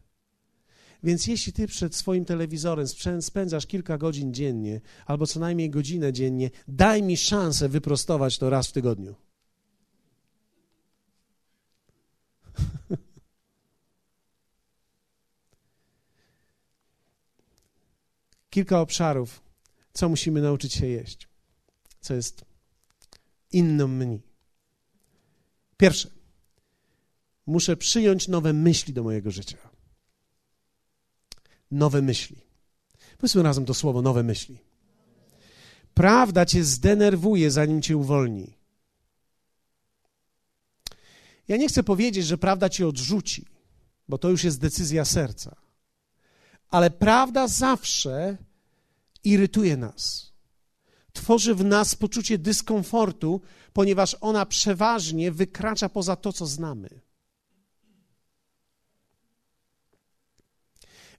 [1.03, 2.87] Więc jeśli ty przed swoim telewizorem
[3.21, 8.67] spędzasz kilka godzin dziennie, albo co najmniej godzinę dziennie, daj mi szansę wyprostować to raz
[8.67, 9.15] w tygodniu.
[18.49, 19.43] Kilka obszarów,
[19.93, 21.27] co musimy nauczyć się jeść,
[22.01, 22.45] co jest
[23.51, 24.21] inną menu.
[25.77, 26.09] Pierwsze,
[27.45, 29.57] muszę przyjąć nowe myśli do mojego życia.
[31.71, 32.41] Nowe myśli.
[33.17, 34.59] Powiedzmy razem to słowo nowe myśli.
[35.93, 38.57] Prawda cię zdenerwuje, zanim cię uwolni.
[41.47, 43.45] Ja nie chcę powiedzieć, że prawda cię odrzuci,
[44.07, 45.66] bo to już jest decyzja serca.
[46.69, 48.37] Ale prawda zawsze
[49.23, 50.33] irytuje nas.
[51.13, 53.41] Tworzy w nas poczucie dyskomfortu,
[53.73, 57.01] ponieważ ona przeważnie wykracza poza to, co znamy.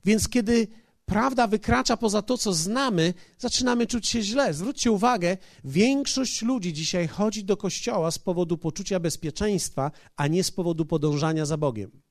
[0.05, 0.67] Więc kiedy
[1.05, 4.53] prawda wykracza poza to, co znamy, zaczynamy czuć się źle.
[4.53, 10.51] Zwróćcie uwagę, większość ludzi dzisiaj chodzi do kościoła z powodu poczucia bezpieczeństwa, a nie z
[10.51, 12.08] powodu podążania za Bogiem.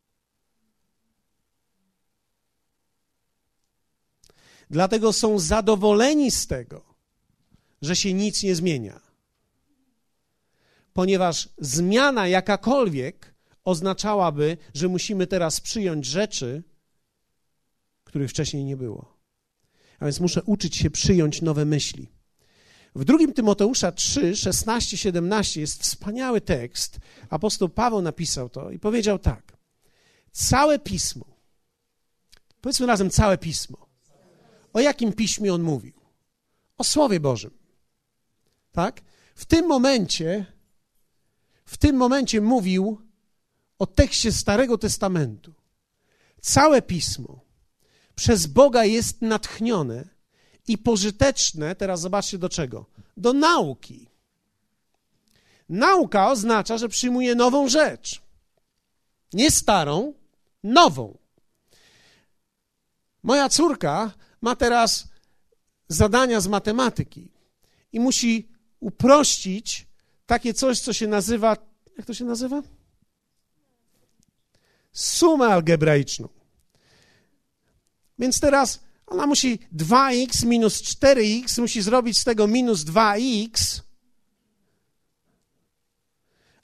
[4.71, 6.85] Dlatego są zadowoleni z tego,
[7.83, 9.01] że się nic nie zmienia.
[10.93, 16.63] Ponieważ zmiana jakakolwiek oznaczałaby, że musimy teraz przyjąć rzeczy,
[18.05, 19.19] których wcześniej nie było.
[19.99, 22.09] A więc muszę uczyć się przyjąć nowe myśli.
[22.95, 26.99] W drugim Tymoteusza 3, 16, 17 jest wspaniały tekst.
[27.31, 29.57] Apostoł Paweł napisał to i powiedział tak.
[30.33, 31.25] Całe pismo,
[32.61, 33.88] powiedzmy razem całe pismo.
[34.73, 35.93] O jakim piśmie on mówił?
[36.79, 37.51] O Słowie Bożym.
[38.73, 39.01] Tak?
[39.35, 40.47] W tym momencie,
[41.65, 43.01] w tym momencie mówił
[43.79, 45.55] o tekście Starego Testamentu.
[46.41, 47.41] Całe pismo
[48.15, 50.09] przez Boga jest natchnione
[50.69, 52.87] i pożyteczne, teraz zobaczcie do czego?
[53.17, 54.09] Do nauki.
[55.69, 58.23] Nauka oznacza, że przyjmuje nową rzecz.
[59.33, 60.15] Nie starą,
[60.63, 61.19] nową.
[63.23, 65.09] Moja córka ma teraz
[65.89, 67.31] zadania z matematyki
[67.93, 68.49] i musi
[68.81, 69.87] uprościć
[70.27, 71.57] takie coś, co się nazywa.
[71.97, 72.63] Jak to się nazywa?
[74.93, 76.29] Sumę algebraiczną.
[78.19, 83.81] Więc teraz ona musi 2x minus 4x, musi zrobić z tego minus 2x.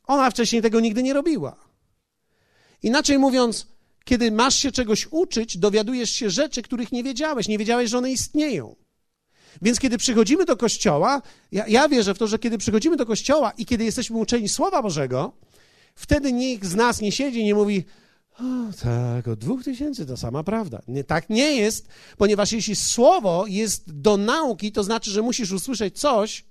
[0.07, 1.57] Ona wcześniej tego nigdy nie robiła.
[2.83, 3.67] Inaczej mówiąc,
[4.05, 8.13] kiedy masz się czegoś uczyć, dowiadujesz się rzeczy, których nie wiedziałeś, nie wiedziałeś, że one
[8.13, 8.77] istnieją.
[9.63, 13.51] Więc kiedy przychodzimy do kościoła, ja, ja wierzę w to, że kiedy przychodzimy do kościoła
[13.51, 15.33] i kiedy jesteśmy uczeni Słowa Bożego,
[15.95, 17.85] wtedy nikt z nas nie siedzi i nie mówi,
[18.39, 18.43] o,
[18.83, 20.83] tak, od dwóch tysięcy to sama prawda.
[20.89, 25.99] Nie, tak nie jest, ponieważ jeśli słowo jest do nauki, to znaczy, że musisz usłyszeć
[25.99, 26.45] coś,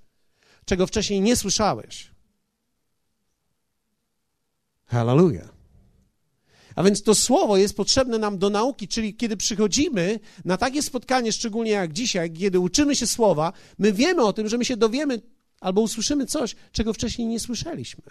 [0.64, 2.10] czego wcześniej nie słyszałeś.
[4.86, 5.53] Hallelujah.
[6.74, 11.32] A więc to słowo jest potrzebne nam do nauki, czyli kiedy przychodzimy na takie spotkanie,
[11.32, 15.20] szczególnie jak dzisiaj, kiedy uczymy się słowa, my wiemy o tym, że my się dowiemy
[15.60, 18.02] albo usłyszymy coś, czego wcześniej nie słyszeliśmy.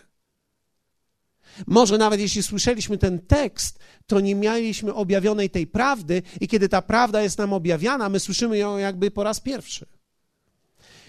[1.67, 6.81] Może nawet jeśli słyszeliśmy ten tekst, to nie mieliśmy objawionej tej prawdy, i kiedy ta
[6.81, 9.85] prawda jest nam objawiana, my słyszymy ją jakby po raz pierwszy.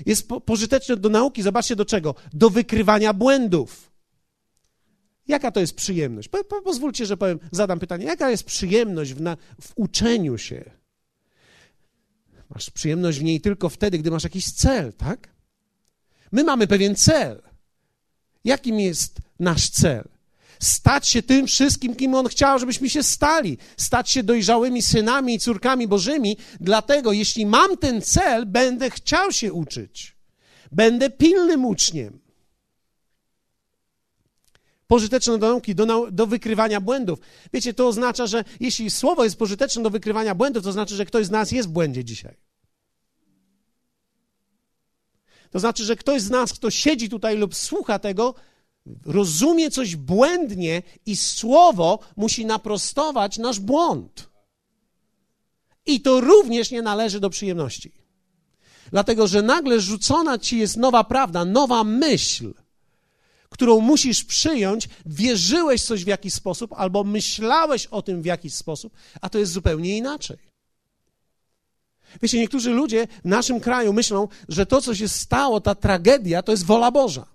[0.07, 2.15] Jest po, pożyteczne do nauki, zobaczcie do czego?
[2.33, 3.94] Do wykrywania błędów.
[5.29, 6.29] Jaka to jest przyjemność?
[6.29, 8.05] Po, po, pozwólcie, że powiem, zadam pytanie.
[8.05, 10.71] Jaka jest przyjemność w, na, w uczeniu się?
[12.51, 15.29] Masz przyjemność w niej tylko wtedy, gdy masz jakiś cel, tak?
[16.33, 17.43] My mamy pewien cel.
[18.45, 20.09] Jakim jest nasz cel?
[20.65, 25.39] stać się tym wszystkim, kim On chciał, żebyśmy się stali, stać się dojrzałymi synami i
[25.39, 26.37] córkami Bożymi.
[26.61, 30.17] Dlatego, jeśli mam ten cel, będę chciał się uczyć.
[30.73, 32.24] Będę pilnym uczniem.
[34.87, 37.19] Pożyteczne do nauki, do, do wykrywania błędów.
[37.53, 41.27] Wiecie, to oznacza, że jeśli słowo jest pożyteczne do wykrywania błędów, to znaczy, że ktoś
[41.27, 42.37] z nas jest w błędzie dzisiaj.
[45.51, 48.35] To znaczy, że ktoś z nas, kto siedzi tutaj lub słucha tego,
[49.07, 54.29] rozumie coś błędnie i słowo musi naprostować nasz błąd.
[55.87, 57.93] I to również nie należy do przyjemności.
[58.91, 62.55] Dlatego, że nagle rzucona ci jest nowa prawda, nowa myśl,
[63.55, 68.93] którą musisz przyjąć, wierzyłeś coś w jakiś sposób, albo myślałeś o tym w jakiś sposób,
[69.21, 70.37] a to jest zupełnie inaczej.
[72.23, 76.53] Wiecie, niektórzy ludzie w naszym kraju myślą, że to, co się stało, ta tragedia, to
[76.53, 77.27] jest wola Boża.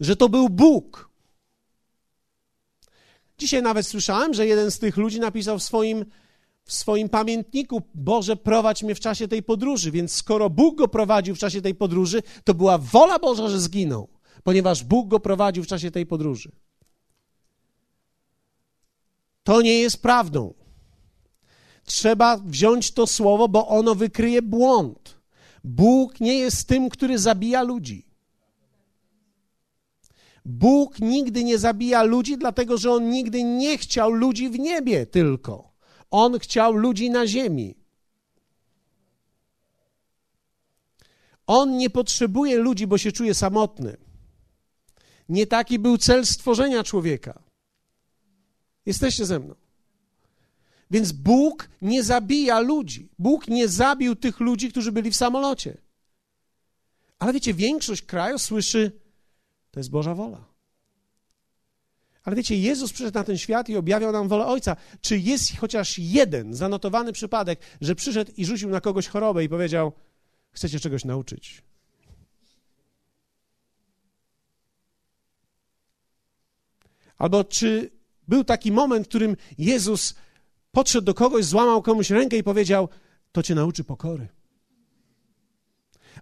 [0.00, 1.10] Że to był Bóg.
[3.38, 6.04] Dzisiaj nawet słyszałem, że jeden z tych ludzi napisał w swoim,
[6.64, 9.90] w swoim pamiętniku: Boże, prowadź mnie w czasie tej podróży.
[9.90, 14.08] Więc skoro Bóg go prowadził w czasie tej podróży, to była wola Boża, że zginął,
[14.42, 16.52] ponieważ Bóg go prowadził w czasie tej podróży.
[19.42, 20.54] To nie jest prawdą.
[21.84, 25.20] Trzeba wziąć to słowo, bo ono wykryje błąd.
[25.64, 28.06] Bóg nie jest tym, który zabija ludzi.
[30.44, 35.73] Bóg nigdy nie zabija ludzi, dlatego że On nigdy nie chciał ludzi w niebie tylko.
[36.16, 37.74] On chciał ludzi na ziemi.
[41.46, 43.96] On nie potrzebuje ludzi, bo się czuje samotny.
[45.28, 47.42] Nie taki był cel stworzenia człowieka.
[48.86, 49.54] Jesteście ze mną.
[50.90, 53.08] Więc Bóg nie zabija ludzi.
[53.18, 55.76] Bóg nie zabił tych ludzi, którzy byli w samolocie.
[57.18, 59.00] Ale wiecie, większość kraju słyszy,
[59.70, 60.53] to jest Boża wola.
[62.24, 64.76] Ale wiecie, Jezus przyszedł na ten świat i objawiał nam wolę Ojca.
[65.00, 69.92] Czy jest chociaż jeden zanotowany przypadek, że przyszedł i rzucił na kogoś chorobę i powiedział:
[70.50, 71.62] Chcecie czegoś nauczyć?
[77.18, 77.90] Albo czy
[78.28, 80.14] był taki moment, w którym Jezus
[80.72, 82.88] podszedł do kogoś, złamał komuś rękę i powiedział:
[83.32, 84.28] To cię nauczy pokory.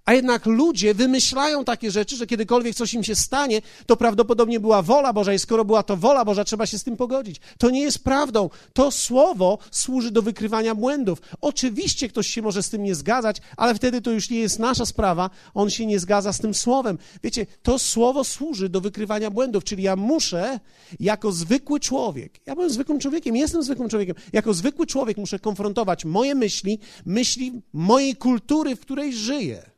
[0.05, 4.83] A jednak ludzie wymyślają takie rzeczy, że kiedykolwiek coś im się stanie, to prawdopodobnie była
[4.83, 7.41] wola Boża i skoro była to wola Boża, trzeba się z tym pogodzić.
[7.59, 8.51] To nie jest prawdą.
[8.73, 11.23] To słowo służy do wykrywania błędów.
[11.41, 14.87] Oczywiście ktoś się może z tym nie zgadzać, ale wtedy to już nie jest nasza
[14.87, 15.31] sprawa.
[15.55, 16.99] On się nie zgadza z tym słowem.
[17.23, 20.61] Wiecie, to słowo służy do wykrywania błędów, czyli ja muszę
[21.01, 26.05] jako zwykły człowiek, ja byłem zwykłym człowiekiem, jestem zwykłym człowiekiem, jako zwykły człowiek muszę konfrontować
[26.05, 29.73] moje myśli, myśli mojej kultury, w której żyję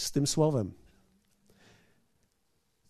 [0.00, 0.72] z tym słowem.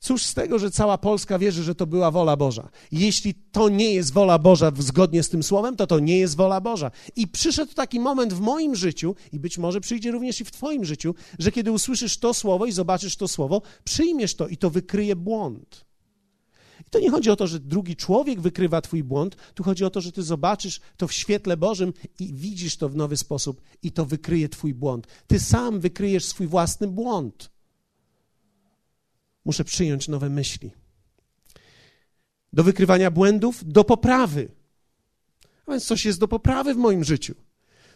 [0.00, 2.68] Cóż z tego, że cała Polska wierzy, że to była wola Boża?
[2.92, 6.60] Jeśli to nie jest wola Boża zgodnie z tym słowem, to to nie jest wola
[6.60, 6.90] Boża.
[7.16, 10.84] I przyszedł taki moment w moim życiu, i być może przyjdzie również i w Twoim
[10.84, 15.16] życiu, że kiedy usłyszysz to słowo i zobaczysz to słowo, przyjmiesz to i to wykryje
[15.16, 15.89] błąd.
[16.86, 19.90] I to nie chodzi o to, że drugi człowiek wykrywa twój błąd, tu chodzi o
[19.90, 23.92] to, że ty zobaczysz to w świetle Bożym i widzisz to w nowy sposób i
[23.92, 25.06] to wykryje twój błąd.
[25.26, 27.50] Ty sam wykryjesz swój własny błąd.
[29.44, 30.70] Muszę przyjąć nowe myśli.
[32.52, 34.48] Do wykrywania błędów, do poprawy.
[35.66, 37.34] A więc coś jest do poprawy w moim życiu.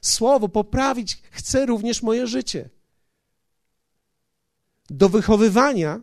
[0.00, 2.70] Słowo poprawić chce również moje życie.
[4.90, 6.00] Do wychowywania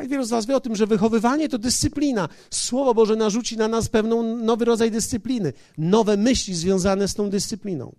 [0.00, 2.28] jak wielu z Was wie o tym, że wychowywanie to dyscyplina.
[2.50, 7.96] Słowo Boże narzuci na nas pewną nowy rodzaj dyscypliny, nowe myśli związane z tą dyscypliną.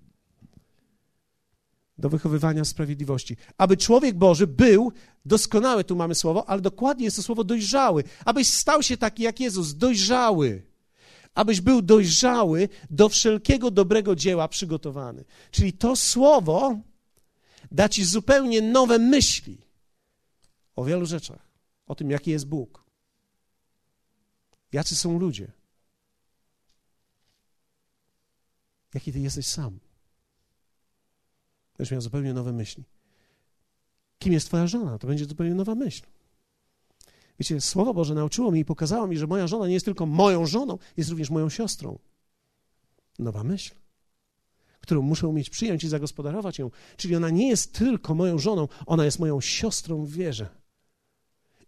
[1.97, 3.37] Do wychowywania sprawiedliwości.
[3.57, 4.91] Aby człowiek Boży był
[5.25, 8.03] doskonały, tu mamy słowo, ale dokładnie jest to słowo dojrzały.
[8.25, 10.63] Abyś stał się taki jak Jezus, dojrzały.
[11.33, 15.25] Abyś był dojrzały do wszelkiego dobrego dzieła przygotowany.
[15.51, 16.79] Czyli to słowo
[17.71, 19.57] da ci zupełnie nowe myśli
[20.75, 21.50] o wielu rzeczach
[21.91, 22.85] o tym, jaki jest Bóg.
[24.71, 25.51] Jacy są ludzie.
[28.93, 29.79] Jaki ty jesteś sam.
[31.77, 32.83] Będziesz miał zupełnie nowe myśli.
[34.19, 34.99] Kim jest twoja żona?
[34.99, 36.03] To będzie zupełnie nowa myśl.
[37.39, 40.45] Wiecie, Słowo Boże nauczyło mi i pokazało mi, że moja żona nie jest tylko moją
[40.45, 41.99] żoną, jest również moją siostrą.
[43.19, 43.75] Nowa myśl,
[44.81, 46.71] którą muszę umieć przyjąć i zagospodarować ją.
[46.97, 50.60] Czyli ona nie jest tylko moją żoną, ona jest moją siostrą w wierze.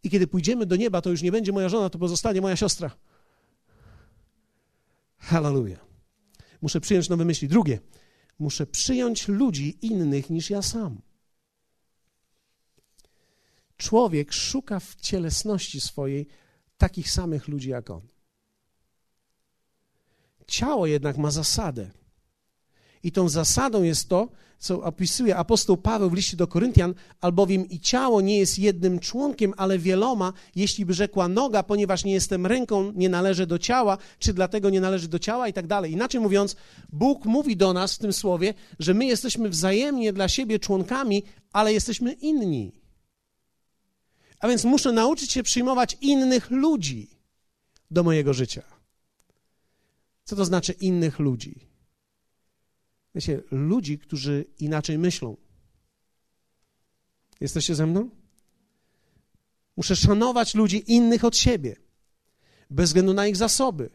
[0.03, 2.97] I kiedy pójdziemy do nieba, to już nie będzie moja żona, to pozostanie moja siostra.
[5.17, 5.85] Hallelujah.
[6.61, 7.47] Muszę przyjąć nowe myśli.
[7.47, 7.79] Drugie,
[8.39, 11.01] muszę przyjąć ludzi innych niż ja sam.
[13.77, 16.27] Człowiek szuka w cielesności swojej
[16.77, 18.07] takich samych ludzi jak on.
[20.47, 21.91] Ciało jednak ma zasadę.
[23.03, 24.29] I tą zasadą jest to,
[24.63, 29.53] co opisuje apostoł Paweł w liście do Koryntian, albowiem i ciało nie jest jednym członkiem,
[29.57, 34.33] ale wieloma, jeśli by rzekła noga, ponieważ nie jestem ręką, nie należy do ciała, czy
[34.33, 35.91] dlatego nie należy do ciała i tak dalej.
[35.91, 36.55] Inaczej mówiąc,
[36.89, 41.23] Bóg mówi do nas w tym słowie, że my jesteśmy wzajemnie dla siebie członkami,
[41.53, 42.71] ale jesteśmy inni.
[44.39, 47.09] A więc muszę nauczyć się przyjmować innych ludzi
[47.91, 48.63] do mojego życia.
[50.23, 51.72] Co to znaczy innych ludzi?
[53.15, 55.37] Wiecie, ludzi, którzy inaczej myślą.
[57.41, 58.09] Jesteście ze mną?
[59.77, 61.75] Muszę szanować ludzi innych od siebie,
[62.69, 63.89] bez względu na ich zasoby.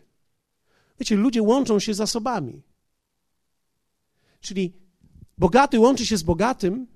[1.01, 2.63] Wiecie, ludzie łączą się zasobami.
[4.41, 4.73] Czyli
[5.39, 6.87] bogaty łączy się z bogatym,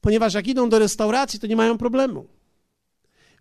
[0.00, 2.26] ponieważ jak idą do restauracji, to nie mają problemu.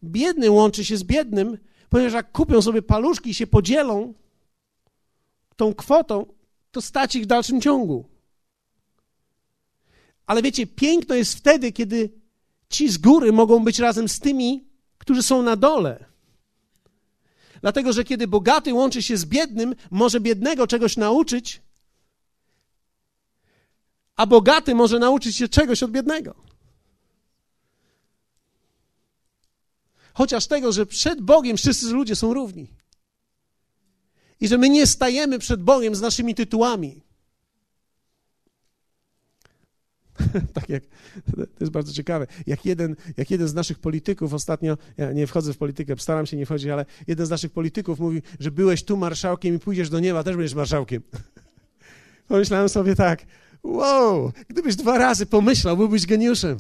[0.04, 1.58] Biedny łączy się z biednym,
[1.90, 4.14] ponieważ jak kupią sobie paluszki i się podzielą
[5.56, 6.33] tą kwotą,
[6.74, 8.06] to stać ich w dalszym ciągu.
[10.26, 12.12] Ale wiecie, piękno jest wtedy, kiedy
[12.70, 14.68] ci z góry mogą być razem z tymi,
[14.98, 16.06] którzy są na dole.
[17.62, 21.62] Dlatego, że kiedy bogaty łączy się z biednym, może biednego czegoś nauczyć,
[24.16, 26.36] a bogaty może nauczyć się czegoś od biednego.
[30.14, 32.83] Chociaż tego, że przed Bogiem wszyscy ludzie są równi.
[34.42, 37.02] I że my nie stajemy przed Bogiem z naszymi tytułami.
[40.54, 40.84] tak jak,
[41.36, 45.54] to jest bardzo ciekawe, jak jeden, jak jeden z naszych polityków ostatnio, ja nie wchodzę
[45.54, 48.98] w politykę, staram się nie wchodzić, ale jeden z naszych polityków mówi, że byłeś tu
[48.98, 51.02] marszałkiem i pójdziesz do nieba, też będziesz marszałkiem.
[52.28, 53.26] Pomyślałem sobie tak,
[53.64, 56.58] wow, gdybyś dwa razy pomyślał, byłbyś geniuszem.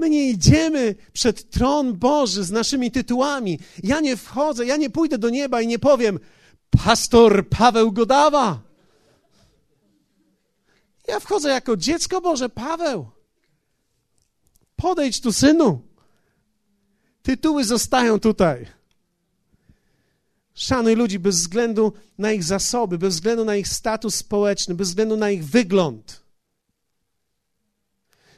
[0.00, 3.58] My nie idziemy przed tron Boży z naszymi tytułami.
[3.82, 6.18] Ja nie wchodzę, ja nie pójdę do nieba i nie powiem,
[6.84, 8.60] pastor Paweł Godawa.
[11.08, 13.06] Ja wchodzę jako dziecko Boże, Paweł.
[14.76, 15.82] Podejdź tu, synu.
[17.22, 18.66] Tytuły zostają tutaj.
[20.54, 25.16] Szanuj ludzi bez względu na ich zasoby, bez względu na ich status społeczny, bez względu
[25.16, 26.19] na ich wygląd.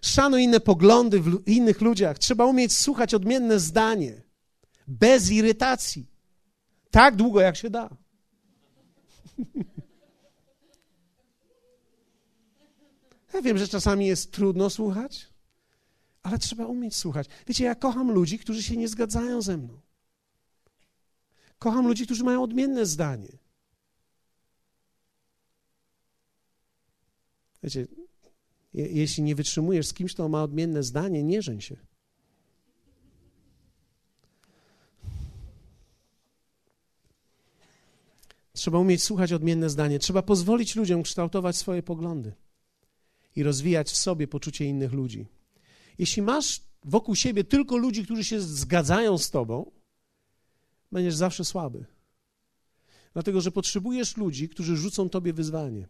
[0.05, 2.19] Szanuj inne poglądy w innych ludziach.
[2.19, 4.23] Trzeba umieć słuchać odmienne zdanie,
[4.89, 6.07] bez irytacji.
[6.91, 7.97] Tak długo, jak się da.
[13.35, 15.29] Ja wiem, że czasami jest trudno słuchać,
[16.23, 17.27] ale trzeba umieć słuchać.
[17.47, 19.81] Wiecie, ja kocham ludzi, którzy się nie zgadzają ze mną.
[21.59, 23.39] Kocham ludzi, którzy mają odmienne zdanie.
[27.63, 27.87] Wiecie,
[28.75, 31.77] jeśli nie wytrzymujesz z kimś, kto ma odmienne zdanie, nie żeń się.
[38.53, 39.99] Trzeba umieć słuchać odmienne zdanie.
[39.99, 42.33] Trzeba pozwolić ludziom kształtować swoje poglądy
[43.37, 45.27] i rozwijać w sobie poczucie innych ludzi.
[45.99, 49.71] Jeśli masz wokół siebie tylko ludzi, którzy się zgadzają z tobą,
[50.93, 51.85] będziesz zawsze słaby.
[53.13, 55.89] Dlatego, że potrzebujesz ludzi, którzy rzucą tobie wyzwanie.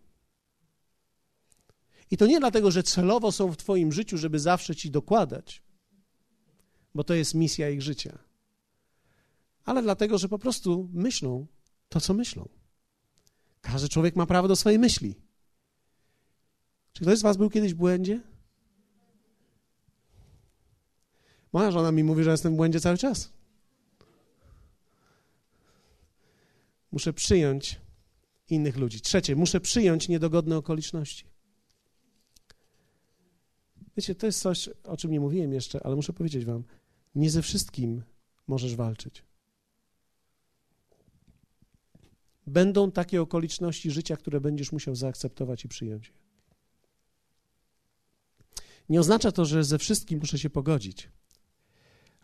[2.13, 5.63] I to nie dlatego, że celowo są w Twoim życiu, żeby zawsze Ci dokładać,
[6.95, 8.19] bo to jest misja ich życia,
[9.65, 11.47] ale dlatego, że po prostu myślą
[11.89, 12.49] to, co myślą.
[13.61, 15.15] Każdy człowiek ma prawo do swojej myśli.
[16.93, 18.21] Czy ktoś z Was był kiedyś w błędzie?
[21.53, 23.33] Moja żona mi mówi, że jestem w błędzie cały czas.
[26.93, 27.81] Muszę przyjąć
[28.49, 29.01] innych ludzi.
[29.01, 31.32] Trzecie, muszę przyjąć niedogodne okoliczności.
[33.97, 36.65] Wiecie, to jest coś, o czym nie mówiłem jeszcze, ale muszę powiedzieć Wam:
[37.15, 38.03] nie ze wszystkim
[38.47, 39.25] możesz walczyć.
[42.47, 46.13] Będą takie okoliczności życia, które będziesz musiał zaakceptować i przyjąć.
[48.89, 51.09] Nie oznacza to, że ze wszystkim muszę się pogodzić,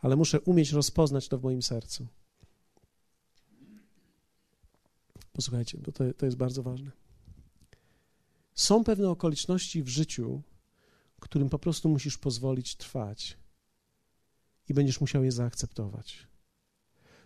[0.01, 2.07] ale muszę umieć rozpoznać to w moim sercu.
[5.33, 6.91] Posłuchajcie, bo to, to jest bardzo ważne.
[8.55, 10.43] Są pewne okoliczności w życiu,
[11.21, 13.39] którym po prostu musisz pozwolić trwać
[14.69, 16.27] i będziesz musiał je zaakceptować.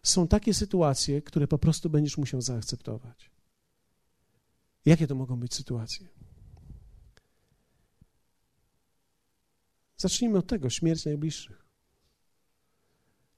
[0.02, 3.30] Są takie sytuacje, które po prostu będziesz musiał zaakceptować.
[4.84, 6.08] Jakie to mogą być sytuacje?
[9.96, 11.66] Zacznijmy od tego, śmierć najbliższych.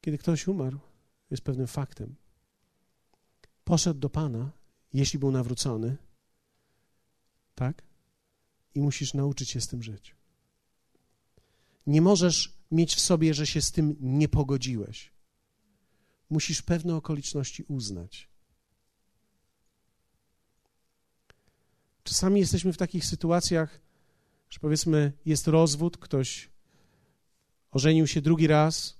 [0.00, 0.78] Kiedy ktoś umarł,
[1.30, 2.14] jest pewnym faktem.
[3.64, 4.52] Poszedł do Pana,
[4.92, 5.96] jeśli był nawrócony,
[7.54, 7.82] tak?
[8.74, 10.16] I musisz nauczyć się z tym żyć.
[11.86, 15.12] Nie możesz mieć w sobie, że się z tym nie pogodziłeś.
[16.30, 18.28] Musisz pewne okoliczności uznać.
[22.04, 23.80] Czasami jesteśmy w takich sytuacjach,
[24.50, 26.50] że powiedzmy, jest rozwód, ktoś
[27.70, 28.96] ożenił się drugi raz,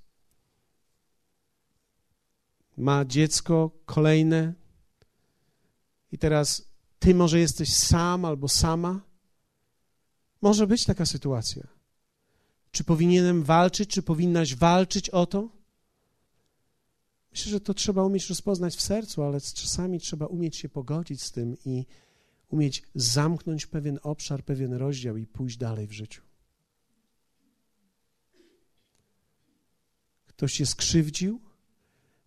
[2.76, 4.55] ma dziecko kolejne,
[6.14, 6.68] i teraz
[6.99, 9.01] ty może jesteś sam albo sama.
[10.43, 11.74] Może być taka sytuacja.
[12.75, 15.49] Czy powinienem walczyć, czy powinnaś walczyć o to?
[17.33, 21.33] Myślę, że to trzeba umieć rozpoznać w sercu, ale czasami trzeba umieć się pogodzić z
[21.33, 21.87] tym i
[22.49, 26.22] umieć zamknąć pewien obszar, pewien rozdział i pójść dalej w życiu.
[30.27, 31.41] Ktoś cię skrzywdził,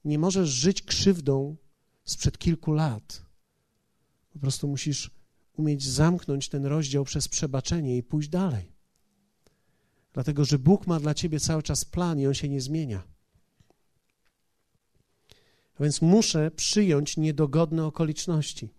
[0.05, 1.55] nie możesz żyć krzywdą
[2.03, 3.25] sprzed kilku lat.
[4.33, 5.11] Po prostu musisz
[5.53, 8.76] umieć zamknąć ten rozdział przez przebaczenie i pójść dalej.
[10.17, 13.03] Dlatego, że Bóg ma dla ciebie cały czas plan i on się nie zmienia.
[15.79, 18.69] A więc muszę przyjąć niedogodne okoliczności.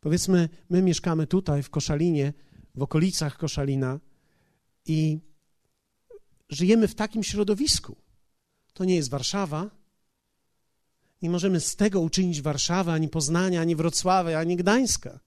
[0.00, 2.32] Powiedzmy, my mieszkamy tutaj w Koszalinie,
[2.74, 4.00] w okolicach Koszalina
[4.86, 5.20] i
[6.48, 7.96] żyjemy w takim środowisku.
[8.72, 9.70] To nie jest Warszawa.
[11.22, 15.20] Nie możemy z tego uczynić Warszawy, ani Poznania, ani Wrocławia, ani Gdańska.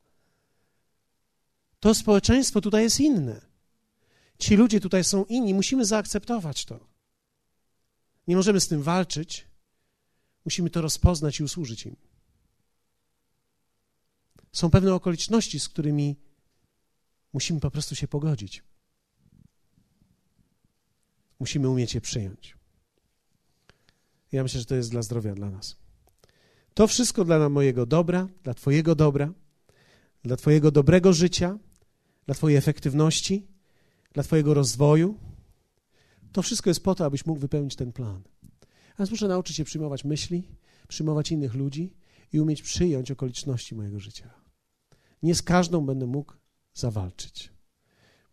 [1.79, 3.50] To społeczeństwo tutaj jest inne.
[4.41, 6.79] Ci ludzie tutaj są inni, musimy zaakceptować to.
[8.27, 9.47] Nie możemy z tym walczyć,
[10.45, 11.95] musimy to rozpoznać i usłużyć im.
[14.51, 16.15] Są pewne okoliczności, z którymi
[17.33, 18.63] musimy po prostu się pogodzić.
[21.39, 22.57] Musimy umieć je przyjąć.
[24.31, 25.75] Ja myślę, że to jest dla zdrowia dla nas.
[26.73, 29.33] To wszystko dla mojego dobra, dla Twojego dobra,
[30.23, 31.59] dla Twojego dobrego życia,
[32.25, 33.50] dla Twojej efektywności,
[34.13, 35.19] dla Twojego rozwoju.
[36.31, 38.23] To wszystko jest po to, abyś mógł wypełnić ten plan.
[38.93, 40.47] A więc muszę nauczyć się przyjmować myśli,
[40.87, 41.93] przyjmować innych ludzi
[42.33, 44.33] i umieć przyjąć okoliczności mojego życia.
[45.23, 46.33] Nie z każdą będę mógł
[46.73, 47.53] zawalczyć.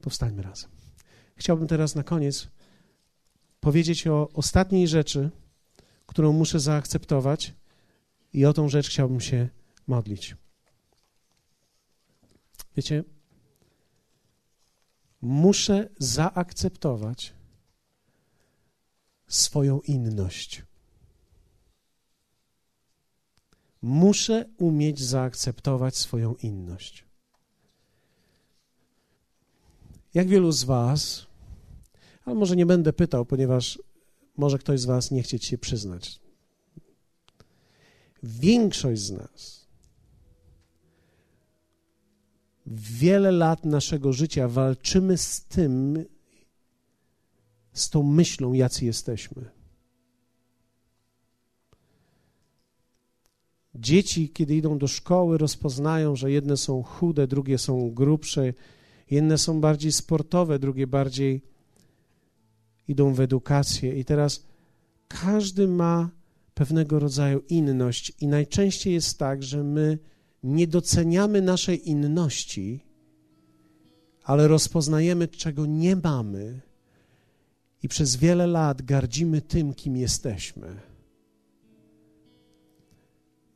[0.00, 0.70] Powstańmy razem.
[1.36, 2.48] Chciałbym teraz na koniec
[3.60, 5.30] powiedzieć o ostatniej rzeczy,
[6.06, 7.54] którą muszę zaakceptować,
[8.32, 9.48] i o tą rzecz chciałbym się
[9.86, 10.36] modlić.
[12.76, 13.04] Wiecie,
[15.22, 17.34] muszę zaakceptować
[19.26, 20.62] swoją inność.
[23.82, 27.04] Muszę umieć zaakceptować swoją inność.
[30.14, 31.26] Jak wielu z Was,
[32.24, 33.82] ale może nie będę pytał, ponieważ
[34.36, 36.20] może ktoś z Was nie chcieć się przyznać.
[38.22, 39.57] Większość z nas
[42.70, 46.04] wiele lat naszego życia walczymy z tym,
[47.72, 49.50] z tą myślą, jacy jesteśmy.
[53.74, 58.52] Dzieci, kiedy idą do szkoły, rozpoznają, że jedne są chude, drugie są grubsze,
[59.10, 61.42] jedne są bardziej sportowe, drugie bardziej
[62.88, 63.98] idą w edukację.
[63.98, 64.46] I teraz
[65.08, 66.10] każdy ma
[66.54, 69.98] pewnego rodzaju inność, i najczęściej jest tak, że my
[70.42, 72.80] nie doceniamy naszej inności,
[74.22, 76.60] ale rozpoznajemy, czego nie mamy,
[77.82, 80.80] i przez wiele lat gardzimy tym, kim jesteśmy.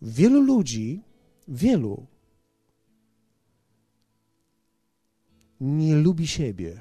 [0.02, 1.02] Wielu ludzi,
[1.48, 2.06] wielu,
[5.60, 6.80] nie lubi siebie.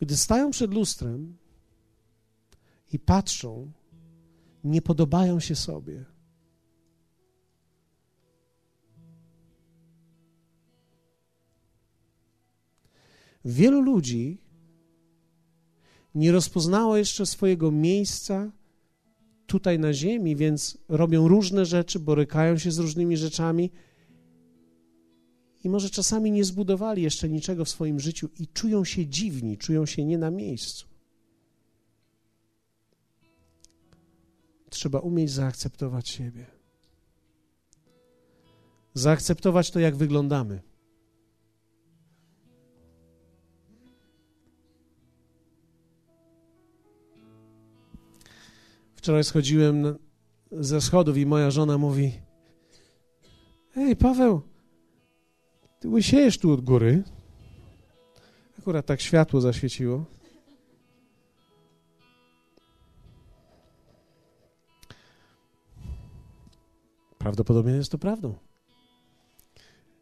[0.00, 1.36] Gdy stają przed lustrem
[2.92, 3.72] i patrzą,
[4.64, 6.04] nie podobają się sobie.
[13.44, 14.38] Wielu ludzi
[16.14, 18.52] nie rozpoznało jeszcze swojego miejsca
[19.46, 23.70] tutaj na ziemi, więc robią różne rzeczy, borykają się z różnymi rzeczami
[25.64, 29.86] i może czasami nie zbudowali jeszcze niczego w swoim życiu i czują się dziwni, czują
[29.86, 30.91] się nie na miejscu.
[34.72, 36.46] Trzeba umieć zaakceptować siebie.
[38.94, 40.62] Zaakceptować to, jak wyglądamy.
[48.94, 49.98] Wczoraj schodziłem
[50.52, 52.12] ze schodów i moja żona mówi:
[53.76, 54.42] Ej, Paweł,
[55.80, 57.02] ty łysiejesz tu od góry.
[58.58, 60.04] Akurat tak światło zaświeciło.
[67.22, 68.34] Prawdopodobnie jest to prawdą.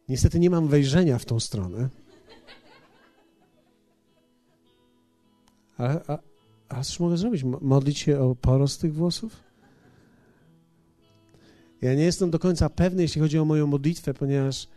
[0.08, 1.88] Niestety nie mam wejrzenia w tą stronę.
[5.78, 6.18] A,
[6.68, 7.44] a, cóż mogę zrobić?
[7.44, 9.36] Modlić się o porost tych włosów?
[11.82, 14.68] Ja nie jestem do końca pewny, jeśli chodzi o moją modlitwę, ponieważ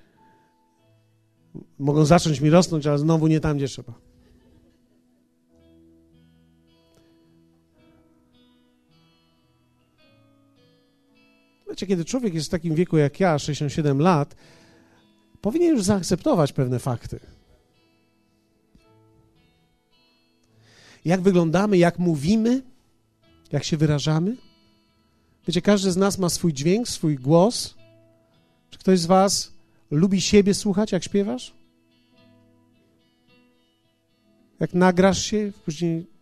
[1.79, 3.93] mogą zacząć mi rosnąć, ale znowu nie tam, gdzie trzeba.
[11.85, 14.35] Kiedy człowiek jest w takim wieku jak ja, 67 lat,
[15.41, 17.19] powinien już zaakceptować pewne fakty.
[21.05, 22.61] Jak wyglądamy, jak mówimy,
[23.51, 24.37] jak się wyrażamy,
[25.47, 27.75] Wiecie, każdy z nas ma swój dźwięk, swój głos.
[28.69, 29.53] Czy ktoś z Was
[29.91, 31.53] lubi siebie słuchać, jak śpiewasz?
[34.59, 36.12] Jak nagrasz się, później.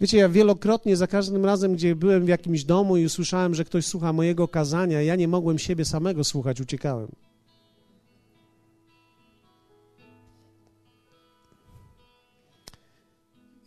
[0.00, 3.86] Wiecie, ja wielokrotnie, za każdym razem, gdzie byłem w jakimś domu i usłyszałem, że ktoś
[3.86, 7.08] słucha mojego kazania, ja nie mogłem siebie samego słuchać, uciekałem.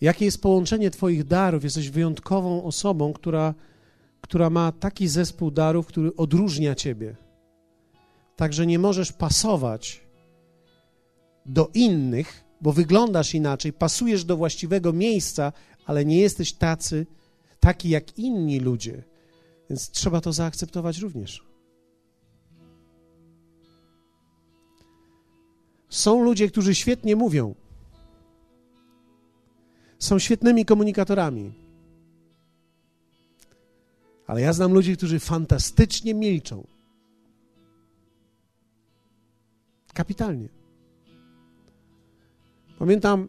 [0.02, 1.64] Jakie jest połączenie Twoich darów?
[1.64, 3.54] Jesteś wyjątkową osobą, która,
[4.22, 7.16] która ma taki zespół darów, który odróżnia Ciebie.
[8.36, 10.02] Także nie możesz pasować
[11.46, 15.52] do innych, bo wyglądasz inaczej, pasujesz do właściwego miejsca,
[15.86, 17.06] ale nie jesteś tacy,
[17.60, 19.04] taki jak inni ludzie.
[19.70, 21.44] Więc trzeba to zaakceptować również.
[25.90, 27.56] Są ludzie, którzy świetnie mówią,
[30.00, 31.54] są świetnymi komunikatorami.
[34.28, 36.68] Ale ja znam ludzi, którzy fantastycznie milczą.
[39.94, 40.50] Kapitalnie.
[42.80, 43.28] Pamiętam,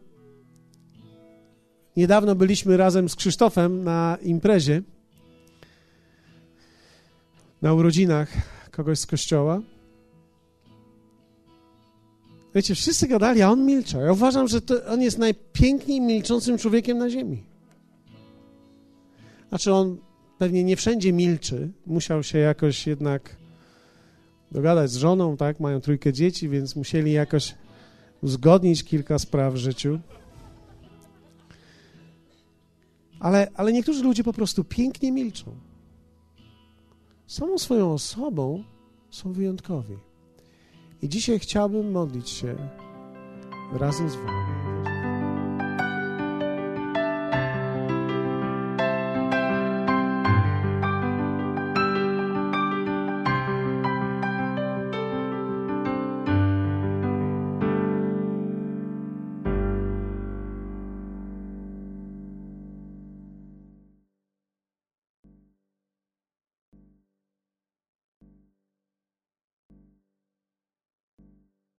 [1.97, 4.81] niedawno byliśmy razem z Krzysztofem na imprezie,
[7.61, 8.29] na urodzinach
[8.71, 9.61] kogoś z kościoła.
[12.55, 14.01] Wiecie, wszyscy gadali, a on milczał.
[14.01, 17.43] Ja uważam, że on jest najpiękniej milczącym człowiekiem na ziemi.
[19.49, 19.97] Znaczy, on
[20.37, 21.69] pewnie nie wszędzie milczy.
[21.85, 23.35] Musiał się jakoś jednak
[24.51, 25.59] dogadać z żoną, tak?
[25.59, 27.55] Mają trójkę dzieci, więc musieli jakoś
[28.21, 29.99] uzgodnić kilka spraw w życiu.
[33.19, 35.55] Ale, ale niektórzy ludzie po prostu pięknie milczą.
[37.27, 38.63] Samą swoją osobą
[39.09, 39.97] są wyjątkowi.
[41.01, 42.55] I dzisiaj chciałbym modlić się
[43.73, 44.64] razem z Wami.